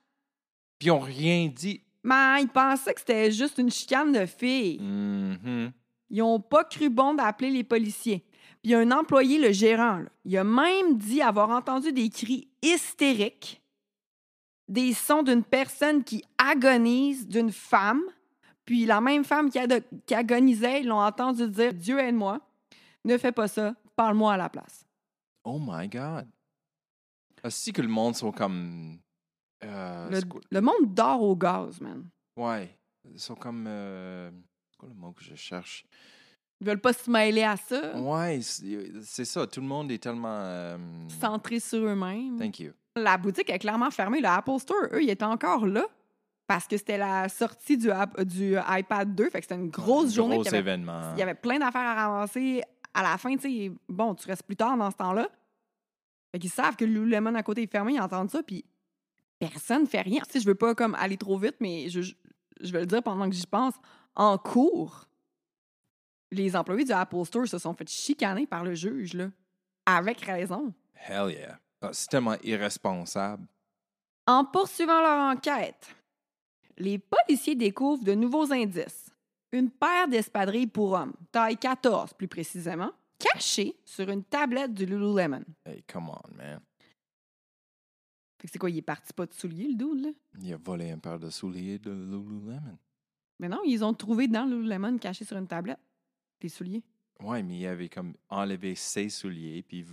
[0.77, 1.81] Puis ils n'ont rien dit.
[2.03, 4.79] Mais ils pensaient que c'était juste une chicane de filles.
[4.79, 5.71] Mhm.
[6.09, 8.23] Ils n'ont pas cru bon d'appeler les policiers.
[8.61, 11.91] Puis il y a un employé, le gérant, là, il a même dit avoir entendu
[11.93, 13.61] des cris hystériques,
[14.67, 18.01] des sons d'une personne qui agonise, d'une femme.
[18.65, 22.41] Puis la même femme qui, agonisait, ils l'ont entendu dire Dieu aide-moi,
[23.05, 24.85] ne fais pas ça, parle-moi à la place.
[25.45, 26.27] Oh my God.
[27.43, 28.99] Est-ce que le monde sont comme.
[29.63, 30.19] euh, Le,
[30.51, 32.09] le monde dort au gaz, man.
[32.35, 32.77] Ouais.
[33.09, 33.65] Ils sont comme.
[33.67, 34.29] euh,
[34.69, 35.85] c'est quoi le mot que je cherche?
[36.59, 39.45] Ils veulent pas se mêler à ça, Ouais, c'est c'est ça.
[39.45, 40.39] Tout le monde est tellement.
[40.39, 40.77] euh,
[41.19, 42.37] centrés sur eux-mêmes.
[42.39, 42.71] Thank you.
[42.95, 44.19] La boutique est clairement fermée.
[44.21, 45.85] Le Apple Store, eux, ils étaient encore là
[46.47, 47.89] parce que c'était la sortie du,
[48.67, 49.29] iPad 2.
[49.29, 50.37] Fait que c'était une grosse journée.
[50.37, 51.13] Gros avait- événement.
[51.13, 52.63] Il y avait plein d'affaires à ramasser.
[52.93, 55.27] À la fin, tu sais, bon, tu restes plus tard dans ce temps-là.
[56.31, 58.65] Fait qu'ils savent que le Lululemon à côté est fermé, ils entendent ça, puis
[59.39, 60.21] personne fait rien.
[60.25, 62.13] Tu sais, je veux pas comme aller trop vite, mais je, je,
[62.61, 63.75] je vais le dire pendant que j'y pense.
[64.15, 65.07] En cours,
[66.31, 69.29] les employés du Apple Store se sont fait chicaner par le juge, là.
[69.85, 70.73] Avec raison.
[71.07, 71.59] Hell yeah.
[71.81, 73.47] Ah, c'est tellement irresponsable.
[74.25, 75.95] En poursuivant leur enquête,
[76.77, 79.09] les policiers découvrent de nouveaux indices.
[79.53, 85.45] Une paire d'espadrilles pour hommes, taille 14 plus précisément, cachée sur une tablette du Lululemon.
[85.65, 86.59] Hey, come on, man.
[88.39, 90.09] Fait que c'est quoi, il est parti pas de souliers, le dude, là?
[90.41, 92.77] Il a volé un paire de souliers de Lululemon.
[93.39, 95.79] Mais non, ils ont trouvé dans le Lululemon caché sur une tablette
[96.39, 96.83] des souliers?
[97.21, 99.85] Ouais, mais il avait comme enlevé ses souliers puis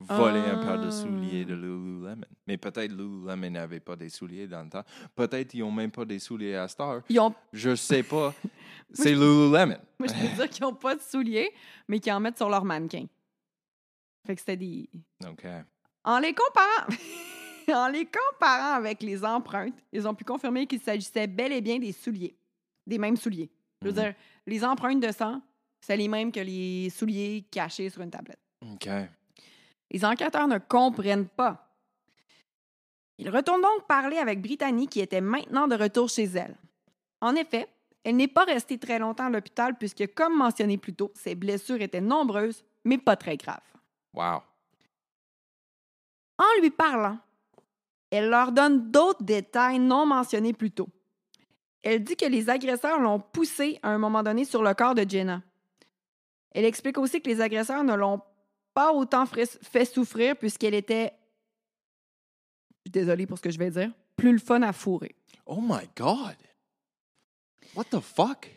[0.00, 0.90] volé un paire de Ah.
[0.90, 2.24] souliers de Lululemon.
[2.46, 4.84] Mais peut-être Lululemon n'avait pas des souliers dans le temps.
[5.14, 7.02] Peut-être ils n'ont même pas des souliers à Star.
[7.10, 8.34] Ils ont, Je sais pas.
[8.94, 9.76] C'est Lululemon.
[9.98, 11.50] moi, je peux dire qu'ils ont pas de souliers,
[11.86, 13.04] mais qu'ils en mettent sur leur mannequin.
[14.26, 14.88] Fait que c'était des,
[15.28, 15.44] OK.
[16.04, 16.86] En les comparant,
[17.74, 21.78] en les comparant avec les empreintes, ils ont pu confirmer qu'il s'agissait bel et bien
[21.78, 22.34] des souliers,
[22.86, 23.50] des mêmes souliers.
[23.82, 23.98] Je veux Mhm.
[24.00, 24.14] dire,
[24.46, 25.42] les empreintes de sang,
[25.80, 28.38] c'est les mêmes que les souliers cachés sur une tablette.
[28.62, 28.88] OK.
[29.90, 31.66] Les enquêteurs ne comprennent pas.
[33.18, 36.56] Ils retournent donc parler avec Brittany, qui était maintenant de retour chez elle.
[37.20, 37.68] En effet,
[38.04, 41.82] elle n'est pas restée très longtemps à l'hôpital puisque, comme mentionné plus tôt, ses blessures
[41.82, 43.60] étaient nombreuses, mais pas très graves.
[44.14, 44.42] Wow.
[46.38, 47.18] En lui parlant,
[48.10, 50.88] elle leur donne d'autres détails non mentionnés plus tôt.
[51.82, 55.08] Elle dit que les agresseurs l'ont poussée à un moment donné sur le corps de
[55.08, 55.42] Jenna.
[56.52, 58.20] Elle explique aussi que les agresseurs ne l'ont
[58.74, 61.12] pas autant fait souffrir puisqu'elle était,
[62.86, 65.14] désolée pour ce que je vais dire, plus le fun à fourrer.
[65.46, 66.36] Oh my God.
[67.74, 68.48] What the fuck?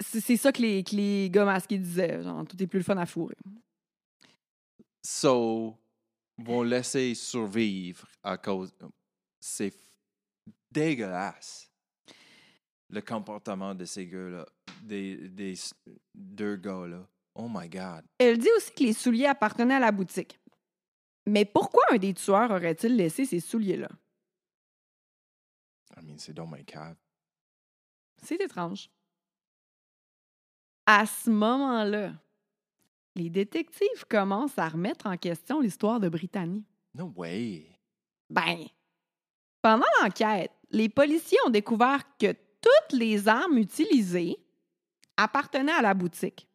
[0.00, 2.84] C'est c'est ça que les, que les gars masqués disaient, genre tout est plus le
[2.84, 3.36] fun à fourrer.
[5.02, 5.76] So,
[6.36, 8.72] vont laisser survivre à cause.
[9.40, 9.74] C'est
[10.70, 11.67] dégueulasse.
[12.90, 14.46] Le comportement de ces gars-là,
[14.82, 15.54] des,
[16.14, 17.06] deux gars-là.
[17.34, 18.04] Oh my God.
[18.18, 20.40] Elle dit aussi que les souliers appartenaient à la boutique.
[21.26, 23.90] Mais pourquoi un des tueurs aurait-il laissé ces souliers-là?
[25.96, 26.96] I mean, c'est dans my cave.
[28.22, 28.90] C'est étrange.
[30.86, 32.14] À ce moment-là,
[33.14, 36.64] les détectives commencent à remettre en question l'histoire de Brittany.
[36.94, 37.66] No way.
[38.30, 38.64] Ben,
[39.60, 44.36] pendant l'enquête, les policiers ont découvert que toutes les armes utilisées
[45.16, 46.48] appartenaient à la boutique.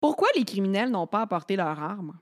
[0.00, 2.18] Pourquoi les criminels n'ont pas apporté leurs armes?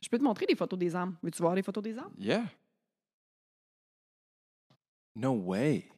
[0.00, 1.16] Je peux te montrer des photos des armes.
[1.22, 2.12] Veux-tu voir les photos des armes?
[2.18, 2.44] Yeah.
[5.14, 5.90] No way.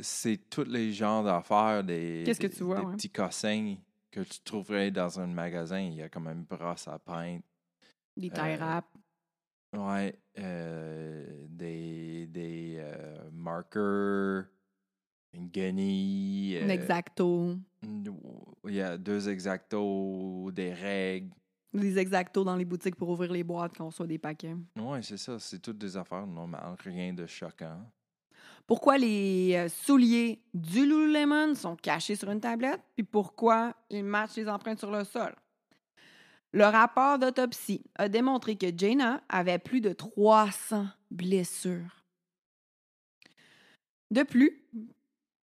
[0.00, 2.94] C'est tous les genres d'affaires des, Qu'est-ce que des- tu vois, des ouais?
[2.94, 3.76] petits cossins
[4.10, 5.80] que tu trouverais dans un magasin.
[5.80, 7.42] Il y a comme une brosse à peindre.
[8.16, 8.88] Des Euh, tie wraps.
[9.76, 10.18] Ouais.
[10.38, 14.44] euh, des des euh, marqueurs,
[15.32, 16.58] une guenille.
[16.58, 17.56] un euh, exacto.
[17.82, 21.30] Il y a deux exactos, des règles.
[21.74, 24.56] Des exactos dans les boutiques pour ouvrir les boîtes quand on reçoit des paquets.
[24.76, 25.38] Ouais, c'est ça.
[25.38, 26.76] C'est toutes des affaires normales.
[26.82, 27.84] Rien de choquant.
[28.66, 34.36] Pourquoi les euh, souliers du Lululemon sont cachés sur une tablette, puis pourquoi ils matchent
[34.36, 35.34] les empreintes sur le sol?
[36.52, 42.04] Le rapport d'autopsie a démontré que Jaina avait plus de 300 blessures.
[44.10, 44.62] De plus,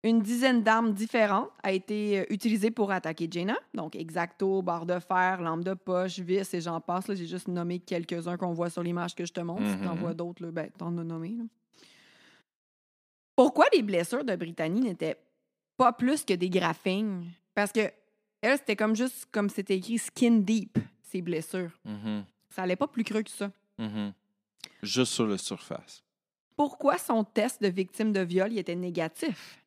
[0.03, 4.99] une dizaine d'armes différentes a été euh, utilisée pour attaquer Jaina, donc exacto, barre de
[4.99, 7.07] fer, lampe de poche, vis et j'en passe.
[7.15, 9.69] J'ai juste nommé quelques-uns qu'on voit sur l'image que je te montre.
[9.71, 10.01] Si t'en Mhm.
[10.01, 11.31] vois d'autres, ben, t'en as nommé.
[11.31, 11.45] là.
[13.37, 15.17] Pourquoi les blessures de Brittany n'étaient
[15.79, 17.27] pas plus que des graphings?
[17.55, 17.91] Parce que
[18.43, 21.71] elle, c'était comme juste comme c'était écrit skin deep, ces blessures.
[21.85, 23.51] Mhm, Ça allait pas plus creux que ça.
[23.79, 24.13] mhm.
[24.83, 26.03] Juste sur la surface.
[26.57, 29.63] Pourquoi son test de victime de viol il était négatif?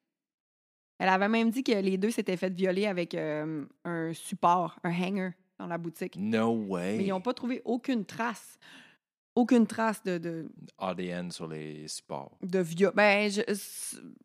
[0.99, 4.91] Elle avait même dit que les deux s'étaient fait violer avec euh, un support, un
[4.91, 6.15] hanger dans la boutique.
[6.17, 6.97] No way.
[6.97, 8.57] Mais ils n'ont pas trouvé aucune trace.
[9.35, 12.37] Aucune trace de, de, ADN sur les supports.
[12.43, 12.93] de viol.
[12.95, 13.41] Ben, je-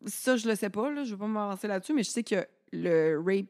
[0.05, 0.91] ça, je le sais pas.
[0.91, 1.03] Là.
[1.03, 3.47] Je ne vais pas m'avancer là-dessus, mais je sais que le rape,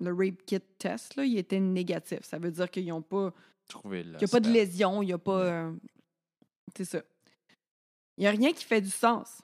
[0.00, 2.20] le rape kit test, là, il était négatif.
[2.22, 3.32] Ça veut dire qu'ils n'ont pas.
[3.68, 5.40] Qu'il n'y a pas de lésion, il n'y a pas.
[5.40, 5.72] euh,
[6.76, 7.02] c'est ça.
[8.16, 9.40] Il n'y a rien qui fait du sens.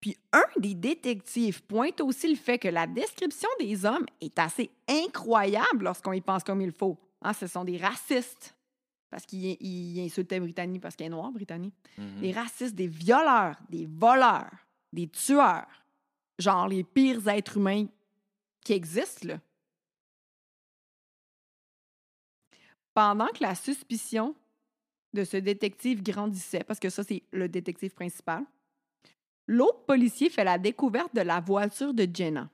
[0.00, 4.70] Puis un des détectives pointe aussi le fait que la description des hommes est assez
[4.88, 6.98] incroyable lorsqu'on y pense comme il faut.
[7.22, 8.54] Hein, ce sont des racistes.
[9.10, 11.70] Parce qu'ils ils insultaient Brittany parce qu'elle est noire, Brittany.
[11.98, 12.20] Mhm.
[12.20, 14.50] Des racistes, des violeurs, des voleurs,
[14.92, 15.68] des tueurs.
[16.38, 17.86] Genre les pires êtres humains
[18.64, 19.40] qui existent, là.
[22.94, 24.34] Pendant que la suspicion
[25.12, 28.44] de ce détective grandissait, parce que ça, c'est le détective principal,
[29.46, 32.48] l'autre policier fait la découverte de la voiture de Jenna.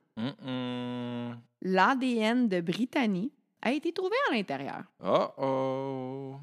[1.61, 4.83] L'ADN de Brittany a été trouvé à l'intérieur.
[5.01, 6.35] Uh-oh.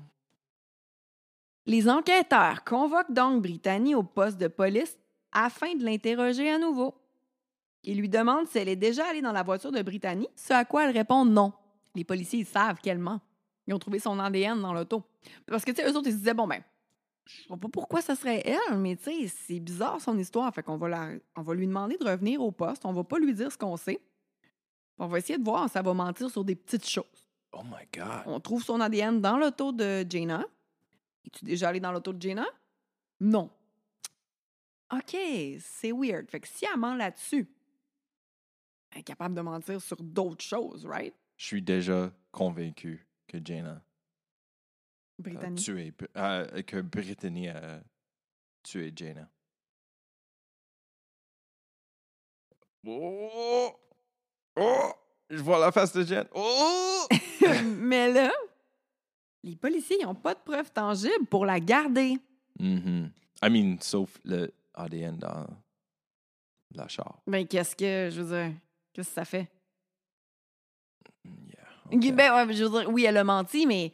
[1.67, 4.97] Les enquêteurs convoquent donc Brittany au poste de police
[5.33, 6.95] afin de l'interroger à nouveau.
[7.83, 10.65] Ils lui demandent si elle est déjà allée dans la voiture de Brittany, ce à
[10.65, 11.53] quoi elle répond non.
[11.95, 13.21] Les policiers ils savent qu'elle ment.
[13.67, 15.03] Ils ont trouvé son ADN dans l'auto.
[15.47, 16.63] Parce que, tu sais, eux autres, ils se disaient, bon, ben,
[17.25, 20.53] je vois pas pourquoi ça serait elle, mais tu sais, c'est bizarre son histoire.
[20.55, 22.85] Fait qu'on va, la- on va lui demander de revenir au poste.
[22.85, 24.01] On va pas lui dire ce qu'on sait.
[24.99, 27.05] On va essayer de voir si ça va mentir sur des petites choses.
[27.53, 28.23] Oh my God.
[28.27, 30.45] On trouve son ADN dans l'auto de Jaina.
[31.27, 32.47] Es-tu déjà allé dans l'auto de Jaina?
[33.21, 33.51] Non.
[34.93, 35.17] OK,
[35.61, 36.31] c'est weird.
[36.31, 37.49] Fait que si elle ment là-dessus,
[38.93, 41.15] elle est capable de mentir sur d'autres choses, right?
[41.37, 43.05] Je suis déjà convaincu
[43.41, 43.83] que Jaina a
[45.19, 45.57] Brittany.
[45.57, 47.83] tué, euh, que Brittany a
[48.63, 49.29] tué Jaina.
[52.87, 53.73] Oh!
[54.57, 54.93] Oh!
[55.29, 56.27] Je vois la face de Jen.
[56.35, 57.07] Oh!
[57.65, 58.33] Mais là,
[59.43, 62.17] les policiers n'ont pas de preuves tangibles pour la garder.
[62.59, 63.11] Mhm.
[63.43, 65.47] I mean, sauf le ADN dans
[66.75, 67.21] la char.
[67.27, 68.55] Ben, qu'est-ce que, je veux dire,
[68.93, 69.49] qu'est-ce que ça fait?
[71.91, 73.93] Ben, ouais, je veux dire, oui, elle a menti, mais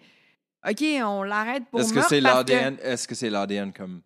[0.69, 2.79] OK, on l'arrête pour Est-ce que c'est que- l'ADN?
[2.83, 4.03] Est-ce que c'est l'ADN comme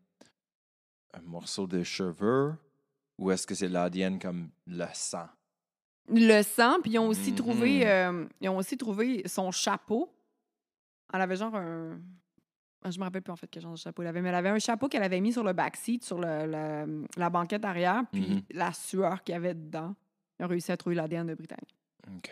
[1.15, 2.55] un morceau de cheveux
[3.19, 5.29] ou est-ce que c'est l'ADN comme le sang?
[6.09, 10.15] le sang, puis ils ont aussi trouvé euh, ils ont aussi trouvé son chapeau.
[11.13, 11.99] Elle avait genre un
[12.85, 14.35] ah, je me rappelle plus en fait quel genre de chapeau elle avait, mais elle
[14.37, 18.05] avait un chapeau qu'elle avait mis sur le backseat, sur le- le- la banquette arrière,
[18.13, 18.43] puis Mhm.
[18.53, 19.97] la sueur qu'il y avait dedans.
[20.39, 21.75] Ils ont réussi à trouver l'ADN de Britannique.
[22.17, 22.31] OK.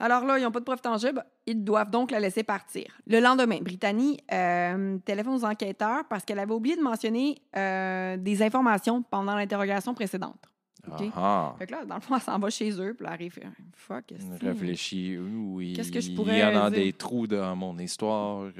[0.00, 1.24] Alors là, ils n'ont pas de preuve tangible.
[1.46, 2.86] Ils doivent donc la laisser partir.
[3.06, 8.42] Le lendemain, Brittany euh, téléphone aux enquêteurs parce qu'elle avait oublié de mentionner euh, des
[8.42, 10.38] informations pendant l'interrogation précédente.
[10.86, 11.02] OK?
[11.16, 13.38] Ah, Fait que là, dans le fond, elle s'en va chez eux, puis elle arrive.
[13.74, 14.14] Fuck, ah.
[14.14, 15.72] est-ce que- Réfléchis, oui.
[15.74, 16.78] Qu'est-ce que je Il pourrais y en a dire?
[16.84, 18.42] des trous dans mon histoire.
[18.44, 18.52] euh,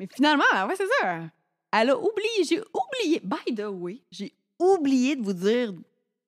[0.00, 1.20] Mais finalement, ouais, c'est ça.
[1.72, 5.72] Elle a oublié, j'ai oublié, by the way, j'ai oublié de vous dire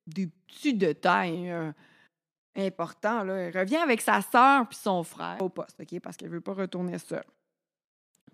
[0.07, 1.53] des petits détails
[2.57, 3.23] importants.
[3.25, 3.35] Là.
[3.35, 6.55] Elle revient avec sa sœur puis son frère au poste, OK, parce qu'elle veut pas
[6.55, 7.25] retourner seule.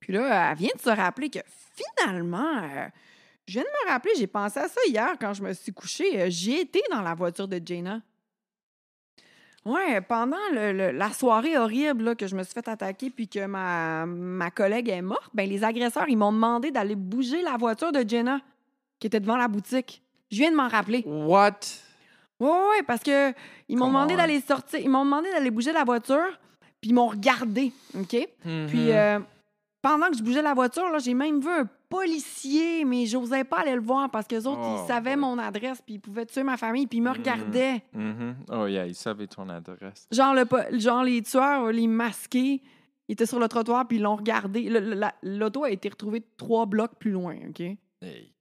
[0.00, 2.86] Puis là, elle vient de se rappeler que finalement, euh,
[3.46, 6.20] je viens de me rappeler, j'ai pensé à ça hier quand je me suis couchée.
[6.22, 8.00] euh, J'y étais dans la voiture de Jaina.
[9.64, 14.48] Ouais, pendant la soirée horrible que je me suis fait attaquer puis que ma, ma
[14.52, 18.40] collègue est morte, ben, les agresseurs, ils m'ont demandé d'aller bouger la voiture de Jenna
[19.00, 20.04] qui était devant la boutique.
[20.30, 21.02] Je viens de m'en rappeler.
[21.04, 21.58] What?
[22.40, 23.32] Oui, oui, parce que
[23.68, 26.38] ils m'ont demandé d'aller sortir, ils m'ont demandé d'aller bouger la voiture,
[26.80, 28.08] puis ils m'ont regardé, OK?
[28.08, 28.68] Puis Mhm.
[28.90, 29.18] euh,
[29.82, 33.60] pendant que je bougeais la voiture, là, j'ai même vu un policier, mais j'osais pas
[33.60, 35.20] aller le voir parce que les autres, Oh, ils savaient boy.
[35.20, 37.16] mon adresse, puis ils pouvaient tuer ma famille, puis ils me Mhm.
[37.16, 37.82] regardaient.
[37.92, 38.36] Mhm.
[38.52, 40.06] Oh, yeah, il savait ton adresse.
[40.10, 40.44] Genre, le,
[40.78, 42.60] genre les tueurs, les masqués,
[43.08, 44.68] ils étaient sur le trottoir puis ils l'ont regardé.
[44.68, 47.60] La- L'auto a été retrouvée trois blocs plus loin, OK?
[48.02, 48.32] Hey.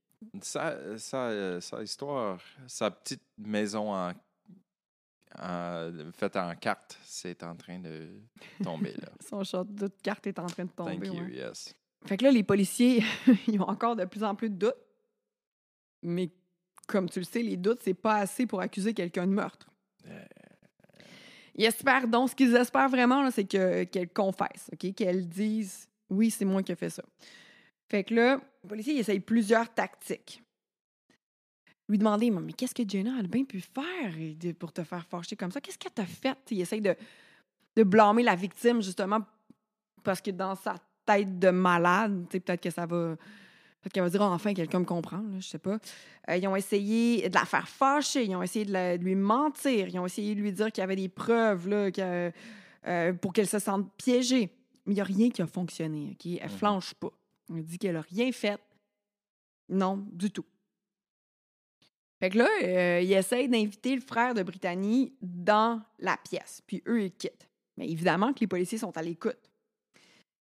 [0.42, 4.12] Sa, sa, euh, sa histoire, sa petite maison en,
[5.40, 8.08] en- faite en carte, c'est en train de
[8.64, 9.10] tomber là.
[9.30, 10.98] Son château de carte est en train de tomber.
[11.00, 11.32] Thank you, ouais.
[11.36, 11.74] yes.
[12.06, 13.04] Fait que là, les policiers,
[13.48, 14.76] ils ont encore de plus en plus de doutes.
[16.04, 16.30] Mais
[16.88, 19.68] comme tu le sais, les doutes, c'est pas assez pour accuser quelqu'un de meurtre.
[21.56, 24.94] Ils espèrent donc, ce qu'ils espèrent vraiment, c'est que- qu'elle confesse, OK?
[24.94, 27.02] Qu'elle dise oui, c'est moi qui ai fait ça.
[27.90, 30.42] Fait que là, le policier, il essaye plusieurs tactiques.
[31.88, 34.14] Lui demander, mais qu'est-ce que Jenna a bien pu faire
[34.58, 35.62] pour te faire fâcher comme ça?
[35.62, 36.38] Qu'est-ce qu'elle t'a fait?
[36.50, 36.96] Il essaye de,
[37.76, 39.20] de blâmer la victime, justement,
[40.04, 40.76] parce que dans sa
[41.06, 43.16] tête de malade, peut-être que ça va.
[43.82, 45.78] Peut-être qu'elle va dire, Ah, enfin, quelqu'un me comprend, là, je sais pas.
[46.30, 49.14] Euh, ils ont essayé de la faire fâcher, ils ont essayé de, la- de lui
[49.14, 52.32] mentir, ils ont essayé de lui dire qu'il y avait des preuves là, que-
[52.88, 54.50] euh, pour qu'elle se sente piégée.
[54.88, 56.26] Mais il n'y a rien qui a fonctionné, OK?
[56.42, 56.58] Elle Mhm.
[56.58, 57.12] flanche pas.
[57.50, 58.60] Elle dit qu'elle a rien fait.
[59.70, 60.46] Non, du tout.
[62.20, 66.62] Fait que là, euh, essayent d'inviter le frère de Brittany dans la pièce.
[66.66, 67.50] Puis eux, ils quittent.
[67.78, 69.52] Mais évidemment que les policiers sont à l'écoute.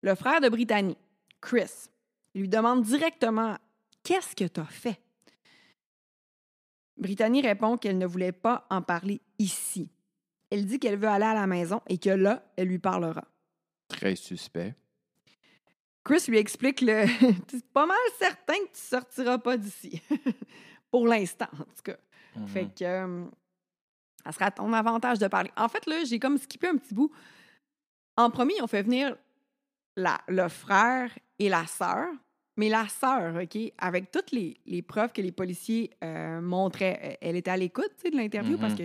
[0.03, 0.97] Le frère de Brittany,
[1.41, 1.89] Chris,
[2.35, 3.57] lui demande directement
[4.05, 5.01] Qu'est-ce que tu as fait
[6.97, 9.91] Brittany répond qu'elle ne voulait pas en parler ici.
[10.51, 13.25] Elle dit qu'elle veut aller à la maison et que là, elle lui parlera.
[13.89, 14.75] Très suspect.
[16.09, 17.05] Chris lui explique le.
[17.49, 20.03] C'est pas mal certain que tu sortiras pas d'ici.
[20.91, 21.97] Pour l'instant, en tout cas.
[22.37, 22.47] Mhm.
[22.49, 22.85] Fait que.
[22.85, 23.25] euh,
[24.25, 25.51] ça sera à ton avantage de parler.
[25.57, 27.11] En fait, là, j'ai comme skippé un petit bout.
[28.17, 29.17] En premier, on fait venir
[29.97, 32.09] la, le frère et la sœur.
[32.57, 37.37] Mais la sœur, OK, avec toutes les, les preuves que les policiers euh, montraient, elle-
[37.37, 38.61] était à l'écoute de l'interview Mhm.
[38.61, 38.83] parce que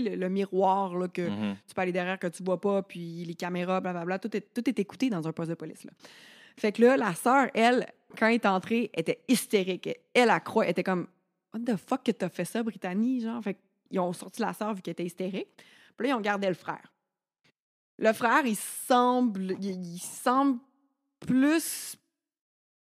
[0.00, 1.56] le, le miroir là, que Mhm.
[1.66, 4.68] tu peux aller derrière que tu vois pas, puis les caméras, blablabla, tout est, tout
[4.68, 5.84] est écouté dans un poste de police.
[5.84, 5.90] Là.
[6.58, 7.86] Fait que là, la sœur, elle,
[8.18, 9.86] quand elle est entrée, était hystérique.
[10.14, 11.06] Elle, elle croit, était comme
[11.54, 13.20] What the fuck que t'as fait ça, Brittany?
[13.20, 13.56] Genre, fait
[13.90, 15.48] qu'ils ont sorti la sœur vu qu'elle était hystérique.
[15.96, 16.92] Puis là, ils ont gardé le frère.
[17.98, 20.58] Le frère, il semble, il, il semble
[21.20, 21.96] plus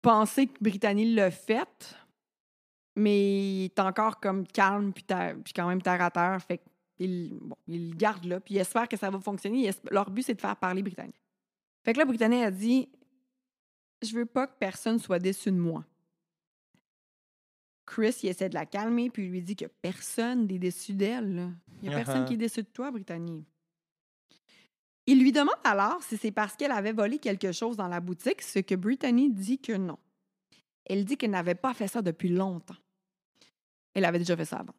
[0.01, 1.95] penser que Brittany l'a fait,
[2.95, 5.03] mais il est encore comme calme puis,
[5.43, 6.41] puis quand même terre à terre.
[6.41, 6.61] Fait
[6.95, 9.69] qu'il bon, il le garde là, puis il espère que ça va fonctionner.
[9.91, 11.13] Leur but, c'est de faire parler Brittany.
[11.83, 12.89] Fait que là, Brittany a dit
[14.01, 15.85] Je veux pas que personne soit déçu de moi.
[17.85, 21.51] Chris, il essaie de la calmer, puis il lui dit que personne n'est déçu d'elle.
[21.81, 22.27] Il n'y a personne Uh-huh.
[22.27, 23.45] qui est déçu de toi, Brittany.
[25.05, 28.41] Il lui demande alors si c'est parce qu'elle avait volé quelque chose dans la boutique,
[28.41, 29.99] ce que Brittany dit que non.
[30.83, 32.75] Elle dit qu'elle n'avait pas fait ça depuis longtemps.
[33.93, 34.73] Elle avait déjà fait ça avant.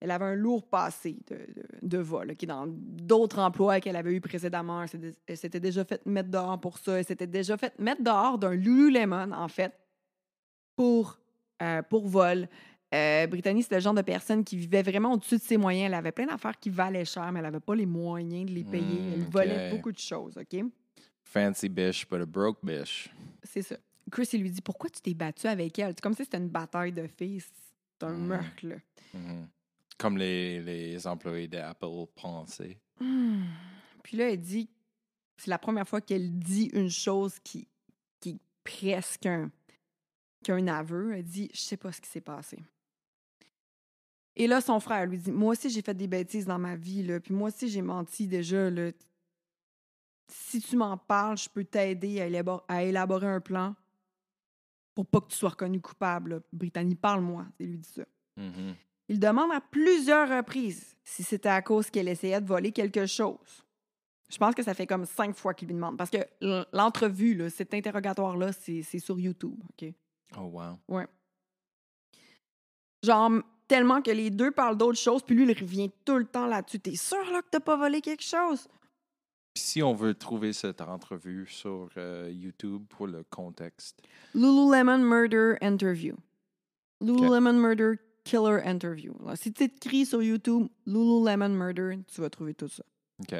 [0.00, 4.12] Elle avait un lourd passé de, de, de vol, OK, dans d'autres emplois qu'elle avait
[4.12, 4.84] eu précédemment.
[5.26, 6.98] Elle s'était- déjà fait mettre dehors pour ça.
[6.98, 9.72] Elle s'était déjà fait mettre dehors d'un Lululemon, en fait,
[10.76, 11.18] pour,
[11.62, 12.48] euh, pour vol.
[12.94, 15.86] Euh, Brittany, c'était le genre de personne qui vivait vraiment au-dessus de ses moyens.
[15.86, 18.64] Elle avait plein d'affaires qui valaient cher, mais elle n'avait pas les moyens de les
[18.64, 19.00] payer.
[19.00, 20.60] Mm, elle volait beaucoup de choses, OK?
[21.22, 23.10] Fancy bish, but a broke bish.
[23.42, 23.76] C'est ça.
[24.12, 26.48] Chris, il lui dit Pourquoi tu t'es battu avec elle C'est comme si c'était une
[26.50, 27.40] bataille de filles.
[27.40, 28.26] C'est un Mm.
[28.26, 28.76] meurtre, là.
[29.14, 29.48] Mhm.
[29.98, 32.78] Comme les, les employés d'Apple pensaient.
[33.00, 33.44] Hmm.
[34.02, 34.68] Puis là, elle dit
[35.36, 37.66] c'est la première fois qu'elle dit une chose qui,
[38.20, 39.50] qui est presque un,
[40.44, 41.12] qu'un aveu.
[41.14, 42.62] Elle dit Je sais pas ce qui s'est passé.
[44.36, 47.02] Et là, son frère lui dit Moi aussi, j'ai fait des bêtises dans ma vie,
[47.02, 48.70] là, puis moi aussi, j'ai menti déjà.
[48.70, 48.90] Là.
[50.28, 53.74] Si tu m'en parles, je peux t'aider à, élabor- à élaborer un plan
[54.94, 56.34] pour pas que tu sois reconnu coupable.
[56.34, 56.40] là.
[56.52, 57.46] Brittany, parle-moi.
[57.58, 58.04] Il lui dit ça.
[58.36, 58.74] Mhm.
[59.08, 63.64] Il demande à plusieurs reprises si c'était à cause qu'elle essayait de voler quelque chose.
[64.30, 65.96] Je pense que ça fait comme cinq fois qu'il lui demande.
[65.96, 66.18] Parce que
[66.72, 69.56] l'entrevue, cet interrogatoire-là, c'est sur YouTube.
[69.70, 69.92] OK?
[70.36, 70.78] Oh, wow.
[70.88, 71.06] Ouais.
[73.02, 73.30] Genre,
[73.68, 76.80] tellement que les deux parlent d'autres choses, puis lui, il revient tout le temps là-dessus.
[76.80, 78.66] T'es sûr, là, que t'as pas volé quelque chose?
[79.56, 84.02] Si on veut trouver cette entrevue sur euh, YouTube pour le contexte.
[84.34, 86.16] Lululemon Murder Interview.
[87.00, 87.92] Lululemon Murder
[88.24, 89.14] Killer Interview.
[89.22, 92.82] Alors, si tu écris sur YouTube Lululemon Murder, tu vas trouver tout ça.
[93.20, 93.34] OK.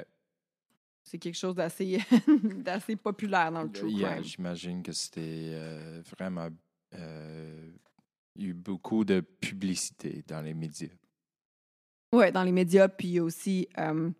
[1.02, 1.98] C'est quelque chose d'assez
[2.64, 4.24] d'assez populaire dans le true Yeah, crime.
[4.24, 6.48] J'imagine que c'était euh, vraiment
[6.94, 7.70] euh,
[8.36, 10.88] eu beaucoup de publicité dans les médias.
[12.14, 14.10] Ouais, dans les médias, puis il y a aussi euh,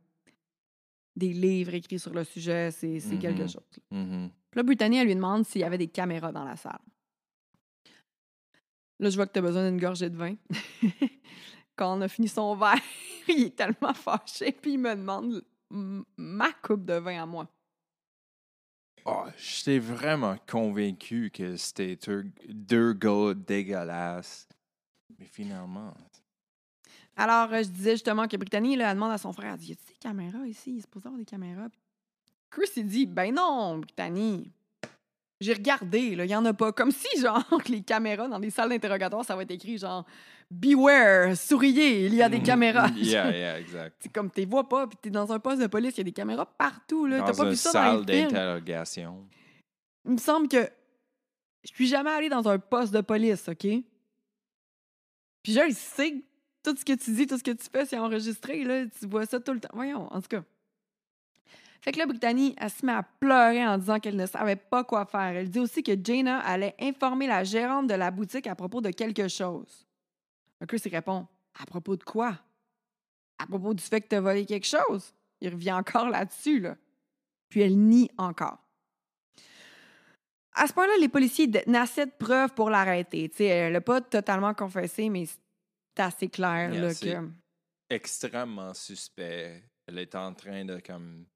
[1.16, 2.70] des livres écrits sur le sujet.
[2.70, 3.48] C'est c'est quelque Mhm.
[3.48, 3.80] chose.
[3.90, 4.30] Mhm.
[4.50, 6.78] Puis là, Brittany, elle lui demande s'il y avait des caméras dans la salle.
[9.00, 10.34] Là, je vois que tu as besoin d'une gorgée de vin.
[11.76, 12.78] Quand on a fini son verre,
[13.28, 17.48] il est tellement fâché, puis il me demande ma coupe de vin à moi.
[19.06, 21.98] Oh, J'étais vraiment convaincu que c'était
[22.48, 24.48] deux, gars dégueulasses.
[25.18, 25.94] Mais finalement.
[27.16, 29.68] Alors, euh, je disais justement que Brittany, là, elle demande à son frère, elle dit,
[29.68, 30.76] y a-t-il des caméras ici?
[30.76, 31.68] Il supposé avoir des caméras.
[32.50, 34.50] Chris, il dit, ben non, Brittany.
[35.44, 36.72] J'ai regardé, là, il y en a pas.
[36.72, 40.04] Comme si, genre, que les caméras dans des salles d'interrogatoire, ça va être écrit, genre,
[40.50, 42.44] Beware, souriez, il y a des Mhm.
[42.44, 42.88] caméras.
[42.96, 43.96] Yeah, yeah, exact.
[44.00, 46.04] C'est comme t'es vois pas, puis t'es dans un poste de police, il y a
[46.04, 47.22] des caméras partout, là.
[47.22, 48.28] T'as pas vu ça dans salle les films.
[48.32, 49.26] d'interrogation.
[50.06, 50.68] Il me semble que
[51.64, 53.58] je suis jamais allée dans un poste de police, OK?
[55.42, 56.24] Puis il sait que
[56.62, 58.84] tout ce que tu dis, tout ce que tu fais, c'est enregistré, là.
[58.98, 59.68] Tu vois ça tout le temps.
[59.74, 60.42] Voyons, en tout cas.
[61.84, 64.84] Fait que là, Brittany, elle se met à pleurer en disant qu'elle ne savait pas
[64.84, 65.36] quoi faire.
[65.36, 68.88] Elle dit aussi que Jaina allait informer la gérante de la boutique à propos de
[68.88, 69.86] quelque chose.
[70.66, 71.26] Chris, il répond
[71.60, 72.40] À propos de quoi?
[73.38, 75.12] À propos du fait que tu as volé quelque chose.
[75.42, 76.74] Il revient encore là-dessus, là.
[77.50, 78.64] Puis elle nie encore.
[80.54, 83.28] À ce point-là, les policiers tenaient assez de preuves pour l'arrêter.
[83.28, 87.28] Tu sais, elle n'a pas totalement confessé, mais c'est assez clair Yeah, là, que.
[87.90, 89.64] Extrêmement suspect.
[89.86, 91.26] Elle est en train de comme.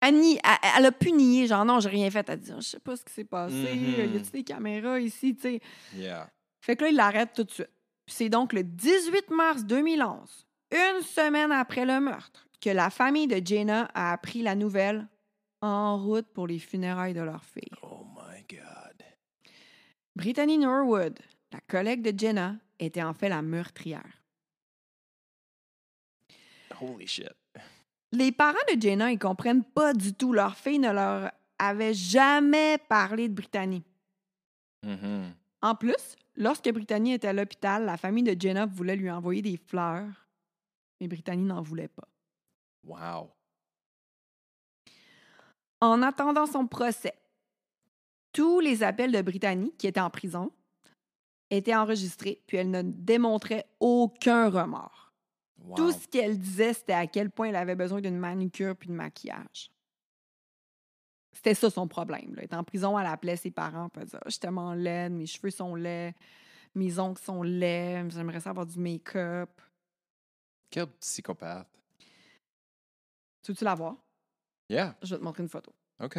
[0.00, 2.28] Elle, nie- elle- elle a pu nier, genre non, j'ai rien fait.
[2.28, 4.14] Elle dit, je sais pas ce qui s'est passé, Mhm.
[4.14, 5.60] y a-tu des caméras ici, tu sais.
[5.94, 6.30] Yeah.
[6.60, 7.70] Fait que là, il l'arrête tout de suite.
[8.06, 13.44] C'est donc le 18 mars 2011, une semaine après le meurtre, que la famille de
[13.44, 15.06] Jenna a appris la nouvelle
[15.62, 17.68] en route pour les funérailles de leur fille.
[17.82, 19.02] Oh my God.
[20.16, 21.18] Brittany Norwood,
[21.52, 24.22] la collègue de Jenna, était en fait la meurtrière.
[26.80, 27.28] Holy shit.
[28.12, 30.32] Les parents de Jenna, ils comprennent pas du tout.
[30.32, 33.82] Leur fille ne leur avait jamais parlé de Brittany.
[34.82, 35.34] Mhm.
[35.60, 39.56] En plus, lorsque Brittany était à l'hôpital, la famille de Jenna voulait lui envoyer des
[39.56, 40.28] fleurs,
[41.00, 42.08] mais Brittany n'en voulait pas.
[42.86, 43.30] Wow.
[45.80, 47.14] En attendant son procès,
[48.32, 50.52] tous les appels de Brittany, qui était en prison,
[51.50, 54.97] étaient enregistrés, puis elle ne démontrait aucun remords.
[55.68, 55.76] Wow.
[55.76, 58.94] Tout ce qu'elle disait, c'était à quel point elle avait besoin d'une manucure puis de
[58.94, 59.70] maquillage.
[61.32, 62.34] C'était ça son problème.
[62.34, 62.38] Là.
[62.38, 64.72] Elle était en prison, elle appelait ses parents, puis elle disait Ah, Je suis tellement
[64.72, 66.14] laide, mes cheveux sont laids,
[66.74, 69.50] mes ongles sont laids, j'aimerais ça avoir du make-up.
[70.70, 71.68] Quel psychopathe.
[73.42, 73.96] Tu veux-tu la voir?
[74.70, 74.96] Yeah.
[75.02, 75.72] Je vais te montrer une photo.
[76.00, 76.18] OK.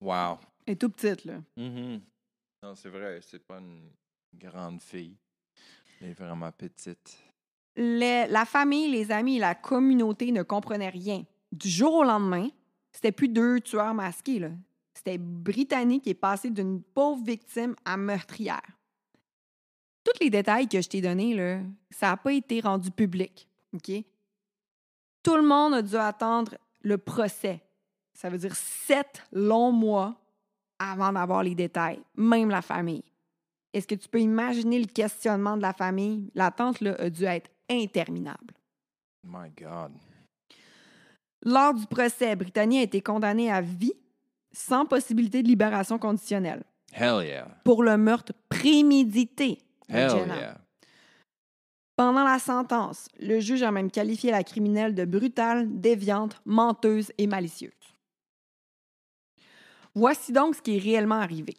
[0.00, 0.38] Wow.
[0.66, 1.40] Elle est tout petite, là.
[1.56, 2.02] Mhm.
[2.62, 3.90] Non, c'est vrai, c'est pas une
[4.34, 5.16] grande fille.
[6.00, 7.18] Elle est vraiment petite.
[7.76, 11.24] La famille, les amis la communauté ne comprenaient rien.
[11.52, 12.48] Du jour au lendemain,
[12.92, 14.38] c'était plus deux tueurs masqués.
[14.38, 14.50] là.
[14.94, 18.60] C'était Brittany qui est passé d'une pauvre victime à meurtrière.
[20.02, 23.48] Tous les détails que je t'ai donnés, là, ça n'a pas été rendu public.
[25.22, 27.62] Tout le monde a dû attendre le procès.
[28.12, 30.20] Ça veut dire sept longs mois
[30.78, 33.04] avant d'avoir les détails, même la famille.
[33.72, 36.30] Est-ce que tu peux imaginer le questionnement de la famille?
[36.34, 38.54] L'attente là, a dû être interminable.
[39.24, 39.92] My God.
[41.44, 43.92] Lors du procès, Brittany a été condamnée à vie
[44.52, 47.46] sans possibilité de libération conditionnelle Hell yeah.
[47.64, 49.58] pour le meurtre prémédité
[49.88, 50.36] Hell Jenna.
[50.36, 50.60] yeah.
[51.96, 57.26] Pendant la sentence, le juge a même qualifié la criminelle de brutale, déviante, menteuse et
[57.26, 57.72] malicieuse.
[59.94, 61.56] Voici donc ce qui est réellement arrivé.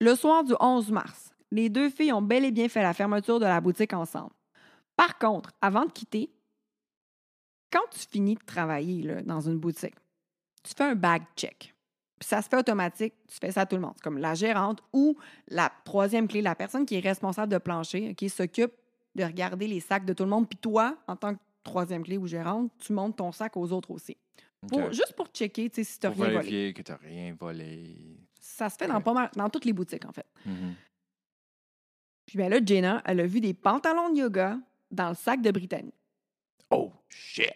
[0.00, 3.38] Le soir du 11 mars, Les deux filles ont bel et bien fait la fermeture
[3.38, 4.32] de la boutique ensemble.
[4.96, 6.28] Par contre, avant de quitter,
[7.72, 9.94] quand tu finis de travailler là, dans une boutique,
[10.64, 11.72] tu fais un bag check.
[12.18, 13.94] Puis ça se fait automatique, tu fais ça à tout le monde.
[14.02, 15.16] Comme la gérante ou
[15.48, 18.72] la troisième clé, la personne qui est responsable de plancher, qui s'occupe
[19.14, 20.48] de regarder les sacs de tout le monde.
[20.48, 23.90] Puis toi, en tant que troisième clé ou gérante, tu montes ton sac aux autres
[23.92, 24.16] aussi.
[24.68, 26.72] Pour- juste pour checker si tu n'as rien volé.
[26.74, 28.16] que tu n'as rien volé.
[28.48, 29.04] Ça se fait dans, Ok.
[29.04, 30.26] pas mal, dans toutes les boutiques, en fait.
[30.46, 30.74] Mhm.
[32.26, 34.58] Puis bien là, Jenna, elle a vu des pantalons de yoga
[34.90, 35.92] dans le sac de Brittany.
[36.70, 37.52] Oh, shit!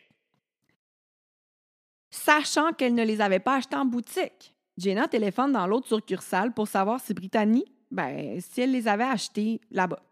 [2.10, 6.66] Sachant qu'elle ne les avait pas achetés en boutique, Jenna téléphone dans l'autre succursale pour
[6.68, 10.02] savoir si Brittany, ben, si elle les avait achetés là-bas.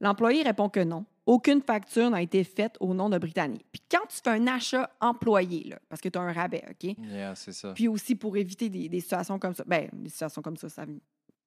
[0.00, 1.04] L'employé répond que non.
[1.24, 3.64] Aucune facture n'a été faite au nom de Brittany.
[3.70, 6.96] Puis quand tu fais un achat employé, là, parce que tu as un rabais, OK?
[6.98, 7.72] Yeah, c'est ça.
[7.74, 9.62] Puis aussi pour éviter des, des situations comme ça.
[9.66, 10.84] Ben, des situations comme ça, ça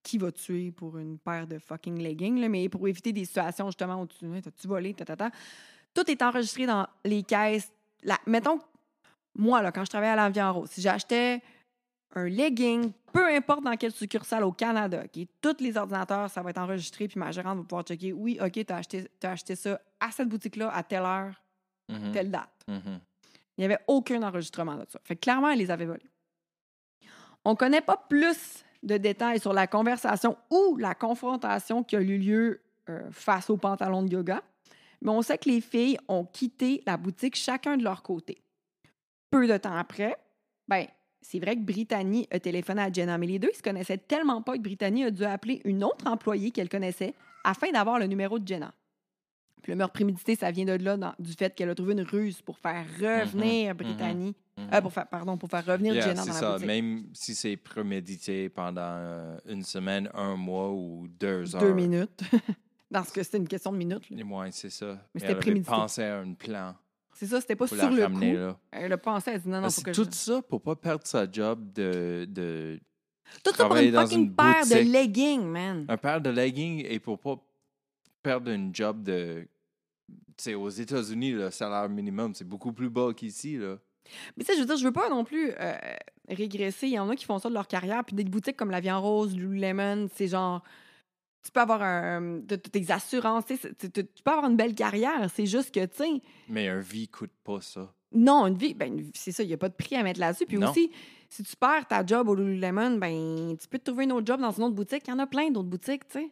[0.06, 3.66] qui va tuer pour une paire de fucking leggings, là, mais pour éviter des situations
[3.68, 5.32] justement où tu t'as-tu volé, tatata.
[5.94, 7.72] Tout est enregistré dans les caisses.
[8.04, 8.60] La, mettons,
[9.34, 11.42] moi, là, quand je travaillais à l'Envie en Rose, si j'achetais
[12.16, 15.04] un legging, peu importe dans quelle succursale au Canada,
[15.42, 18.66] tous les ordinateurs, ça va être enregistré, puis ma gérante va pouvoir checker, oui, OK,
[18.66, 21.42] t'as acheté, t'as acheté ça à cette boutique-là, à telle heure,
[21.90, 22.12] Mhm.
[22.14, 22.50] telle date.
[22.68, 23.00] Mhm.
[23.58, 25.00] Il n'y avait aucun enregistrement de ça.
[25.04, 26.10] Fait que clairement, elle les avait volés.
[27.44, 32.02] On ne connaît pas plus de détails sur la conversation ou la confrontation qui a
[32.02, 34.42] eu lieu euh, face au pantalon de yoga,
[35.02, 38.42] mais on sait que les filles ont quitté la boutique chacun de leur côté.
[39.32, 40.16] Peu de temps après,
[40.68, 40.86] ben,
[41.28, 44.42] c'est vrai que Brittany a téléphoné à Jenna, mais les deux, ils se connaissaient tellement
[44.42, 47.14] pas que Brittany a dû appeler une autre employée qu'elle connaissait
[47.44, 48.74] afin d'avoir le numéro de Jenna.
[49.64, 52.02] Puis le meurtre prémédité, ça vient de là, dans- du fait qu'elle a trouvé une
[52.04, 54.68] ruse pour faire revenir Mhm, Brittany, Mhm.
[54.74, 56.52] euh, pour faire, pardon, pour faire revenir Yeah, Jenna c'est dans la ça.
[56.54, 56.68] boutique.
[56.68, 61.62] Même si c'est prémédité pendant euh, une semaine, un mois ou deux heures.
[61.62, 62.22] Deux minutes.
[62.92, 64.08] dans ce que c'est une question de minutes.
[64.12, 64.24] là.
[64.24, 65.00] Moi, c'est ça.
[65.16, 65.72] Mais c'était prémédité.
[65.72, 66.76] pensé à un plan
[67.18, 68.38] C'est ça, c'était pas sur le ramener coup.
[68.38, 68.60] là.
[68.72, 70.16] Elle a pensé, elle a dit non, non, faut que tout je...
[70.16, 72.78] ça pour pas perdre sa job de, de
[73.44, 75.86] Tout ça pour une fucking une paire de leggings, man.
[75.88, 77.42] un paire de leggings et pour pas
[78.22, 79.48] perdre une job de
[80.38, 83.78] tu sais aux États-Unis le salaire minimum c'est beaucoup plus bas qu'ici là.
[84.38, 85.74] Mais tu sais, je veux dire, je veux pas non plus euh,
[86.30, 86.86] régresser.
[86.86, 88.04] Il y en a qui font ça de leur carrière.
[88.06, 90.62] Puis des boutiques comme La en Rose, Lululemon, c'est genre...
[91.46, 95.30] Tu peux avoir un, tes assurances, tu peux avoir une belle carrière.
[95.32, 97.94] C'est juste que, tu sais, Mais un vie coûte pas ça.
[98.12, 100.48] non, une vie, ben, c'est ça, il n'y a pas de prix à mettre là-dessus.
[100.48, 100.72] Puis Non.
[100.72, 100.90] aussi,
[101.30, 104.42] si tu perds ta job au Lululemon, ben, tu peux te trouver une autre job
[104.42, 105.04] dans une autre boutique.
[105.06, 106.32] Il y en a plein d'autres boutiques, tu sais.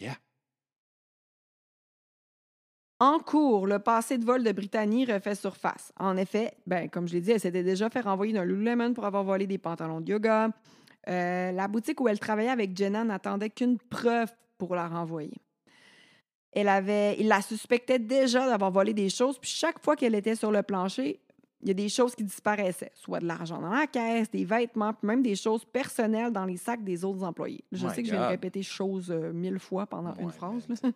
[0.00, 0.16] Yeah.
[2.98, 5.92] En cours, le passé de vol de Brittany refait surface.
[5.98, 9.04] En effet, ben, comme je l'ai dit, elle s'était déjà fait renvoyer d'un Lululemon pour
[9.04, 10.48] avoir volé des pantalons de yoga.
[11.08, 15.36] Euh, la boutique où elle travaillait avec Jenna n'attendait qu'une preuve pour la renvoyer.
[16.52, 20.34] Elle avait, il la suspectait déjà d'avoir volé des choses, puis chaque fois qu'elle était
[20.34, 21.20] sur le plancher,
[21.62, 24.92] il y a des choses qui disparaissaient, soit de l'argent dans la caisse, des vêtements,
[24.94, 27.64] puis même des choses personnelles dans les sacs des autres employés.
[27.72, 28.30] Je My sais que je viens de God.
[28.32, 30.66] répéter choses euh, mille fois pendant une phrase.
[30.68, 30.90] là.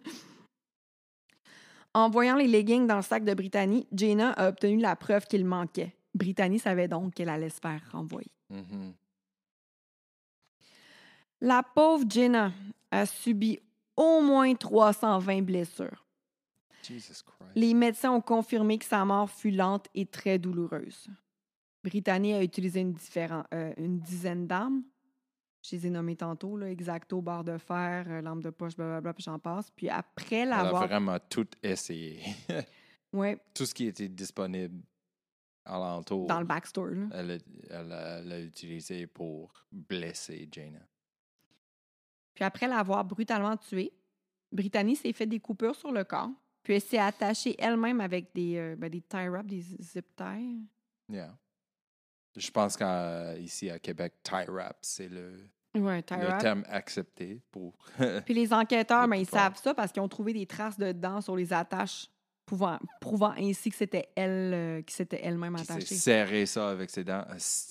[1.92, 5.44] En voyant les leggings dans le sac de Brittany, Jaina a obtenu la preuve qu'il
[5.44, 5.94] manquait.
[6.14, 8.30] Brittany savait donc qu'elle allait se faire renvoyer.
[8.48, 8.92] Mhm.
[11.40, 12.52] La pauvre Jenna
[12.90, 13.58] a subi
[13.96, 16.04] au moins 320 blessures.
[16.82, 17.52] Jesus Christ.
[17.54, 21.08] Les médecins ont confirmé que sa mort fut lente et très douloureuse.
[21.84, 22.96] Brittany a utilisé une,
[23.54, 24.82] euh, une dizaine d'armes.
[25.62, 29.12] Je les ai nommées tantôt, là, exacto, barre de fer, euh, lampe de poche, blablabla,
[29.12, 29.70] puis j'en passe.
[29.70, 30.86] Puis après Elle a l'avoir...
[30.86, 32.20] vraiment tout essayé.
[33.12, 34.84] Ouais, tout ce qui était disponible
[35.64, 36.28] alentour.
[36.28, 36.86] dans le backstore.
[36.86, 37.06] là.
[37.12, 37.34] Elle a,
[37.70, 40.78] elle a- elle a utilisé pour blesser Jaina.
[42.34, 43.92] Puis après l'avoir brutalement tuée,
[44.52, 46.30] Brittany s'est fait des coupures sur le corps.
[46.62, 50.66] Puis elle s'est attachée elle-même avec des, euh, ben, des tie-wraps, des zip ties.
[51.08, 51.36] Yeah.
[52.36, 57.74] Je pense qu'ici à Québec, tie wrap, c'est le, Ouais, tie le terme accepté pour.
[58.24, 61.20] Puis les enquêteurs, ben, ils savent ça parce qu'ils ont trouvé des traces de dents
[61.20, 62.08] sur les attaches,
[62.44, 65.94] prouvant, prouvant ainsi que c'était elle euh, qui s'était elle-même qui attachée.
[65.94, 67.24] serré ça avec ses dents.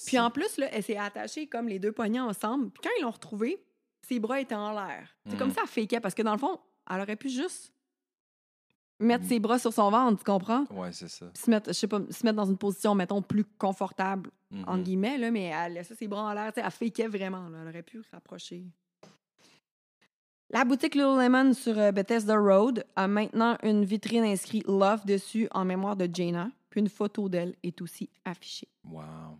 [0.05, 2.70] Puis en plus, là, elle s'est attachée comme les deux poignets ensemble.
[2.70, 3.62] Puis quand ils l'ont retrouvée,
[4.10, 5.07] ses bras étaient en l'air.
[5.28, 5.55] C'est comme Mhm.
[5.55, 7.72] ça, fakeait parce que dans le fond, elle aurait pu juste
[8.99, 9.30] mettre Mhm.
[9.30, 10.66] ses bras sur son ventre, tu comprends?
[10.72, 11.28] Ouais, c'est ça.
[11.34, 14.30] Puis se mettre, je sais pas, se mettre dans une position, mettons, plus confortable,
[14.66, 14.84] entre Mhm.
[14.84, 17.84] guillemets, là, mais elle laissait ses bras en l'air, elle fakeait vraiment, là, elle aurait
[17.84, 18.66] pu rapprocher.
[20.51, 25.64] La boutique Lululemon sur euh, Bethesda Road a maintenant une vitrine inscrite Love dessus en
[25.64, 28.68] mémoire de Jaina, puis une photo d'elle est aussi affichée.
[28.84, 29.38] Wow.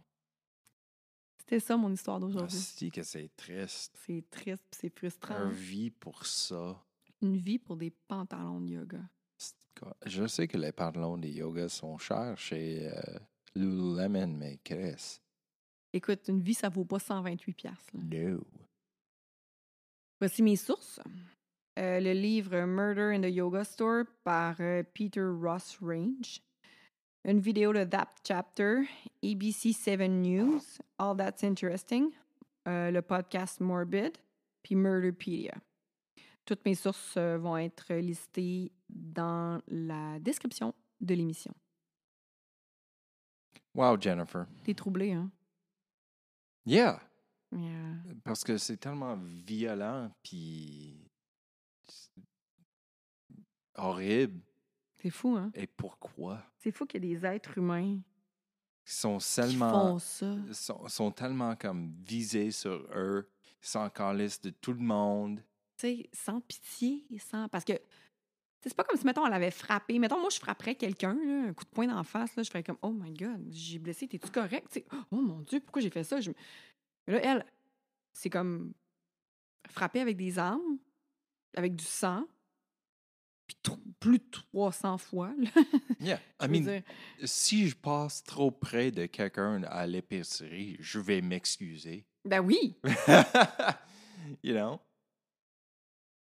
[1.50, 2.91] C'était ça mon histoire d'aujourd'hui.
[2.91, 3.97] Que c'est triste.
[4.06, 5.34] C'est triste c'est frustrant.
[5.34, 6.80] Un vie pour ça.
[7.24, 9.02] Une vie pour des pantalons de yoga.
[10.06, 13.02] Je sais que les pantalons de yoga sont chers chez euh,
[13.56, 15.22] Lululemon, mais qu'est-ce?
[15.91, 17.95] Écoute, une vie, ça vaut pas 128 piastres.
[17.95, 18.04] là.
[18.04, 18.45] No.
[20.20, 21.00] Voici mes sources.
[21.80, 26.43] Euh, le livre Murder in the Yoga Store par euh, Peter Ross Range.
[27.26, 28.88] Une vidéo de That Chapter,
[29.22, 30.61] ABC7 News,
[30.97, 32.11] All That's Interesting,
[32.67, 34.17] euh, le podcast Morbid,
[34.63, 35.53] puis Murderpedia.
[36.45, 41.53] Toutes mes sources euh, vont être listées dans la description de l'émission.
[43.76, 44.47] Wow, Jennifer.
[44.63, 45.30] T'es troublé, hein?
[46.65, 47.01] Yeah.
[47.51, 47.95] Yeah.
[48.24, 51.09] Parce que c'est tellement violent, puis
[53.76, 54.41] horrible.
[55.02, 55.52] C'est fou, hein?
[55.54, 56.43] Et pourquoi?
[56.58, 58.00] C'est fou qu'il y ait des êtres humains
[58.89, 60.36] sont qui tellement, font ça.
[60.52, 63.30] sont, sont tellement comme visés sur eux.
[63.76, 65.43] En liste de tout le monde.
[65.78, 67.50] tu sais, sans pitié, sans.
[67.50, 67.74] Parce que,
[68.62, 70.00] c'est pas comme si, mettons, elle avait frappé.
[70.00, 72.78] Mettons, moi, je frapperais quelqu'un, un coup de poing d'en face, là, je ferais comme,
[72.82, 74.82] oh my God, j'ai blessé, t'es-tu correct?
[75.12, 76.22] Oh mon Dieu, pourquoi j'ai fait ça?
[76.22, 76.32] Je...
[77.06, 77.45] Mais là, elle,
[78.14, 78.74] c'est comme
[79.68, 80.78] frapper avec des armes,
[81.56, 82.26] avec du sang,
[83.50, 85.34] puis plus de 300 fois.
[85.38, 85.50] là.
[86.00, 86.20] Yeah.
[86.41, 86.84] I mean, dire,
[87.26, 92.06] si je passe trop près de quelqu'un à l'épicerie, je vais m'excuser.
[92.24, 92.78] ben oui!
[94.43, 94.80] you know?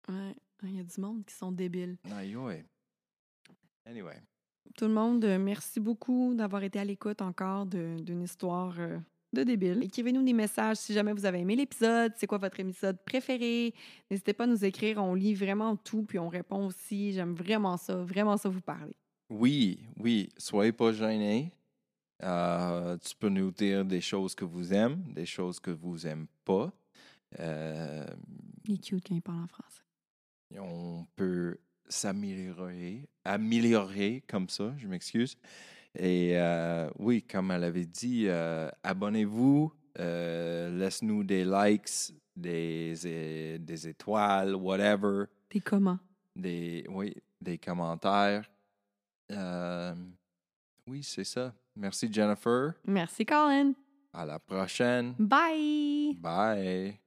[0.07, 1.97] Ouais, il y a du monde qui sont débiles.
[2.11, 2.65] Aïe, ouais.
[3.85, 4.21] Anyway.
[4.77, 8.97] Tout le monde, euh, merci beaucoup d'avoir été à l'écoute encore d'une histoire euh,
[9.33, 9.83] de débile.
[9.83, 12.13] Écrivez-nous des messages si jamais vous avez aimé l'épisode.
[12.17, 13.73] C'est quoi votre épisode préféré?
[14.09, 15.03] N'hésitez pas à nous écrire.
[15.03, 17.13] On lit vraiment tout, puis on répond aussi.
[17.13, 18.95] J'aime vraiment ça, vraiment ça vous parler.
[19.29, 21.51] Oui, oui, soyez pas gênés.
[22.23, 26.27] Euh, tu peux nous dire des choses que vous aimez, des choses que vous aimez
[26.45, 26.71] pas.
[27.39, 28.05] Euh,
[28.65, 29.83] Il est cute quand il parle en français.
[30.57, 31.57] on peut
[31.89, 35.37] s'améliorer, améliorer comme ça, je m'excuse.
[35.99, 43.87] Et euh, oui, comme elle avait dit, euh, abonnez-vous, euh, laisse-nous des likes, des, des
[43.87, 45.97] étoiles, whatever, T'es comment?
[46.35, 48.43] des, oui, des commentaires.
[49.31, 49.95] Euh,
[50.87, 51.51] oui, c'est ça.
[51.75, 52.73] Merci Jennifer.
[52.85, 53.73] Merci, Colin.
[54.13, 55.15] À la prochaine.
[55.17, 56.15] Bye!
[56.19, 56.99] Bye.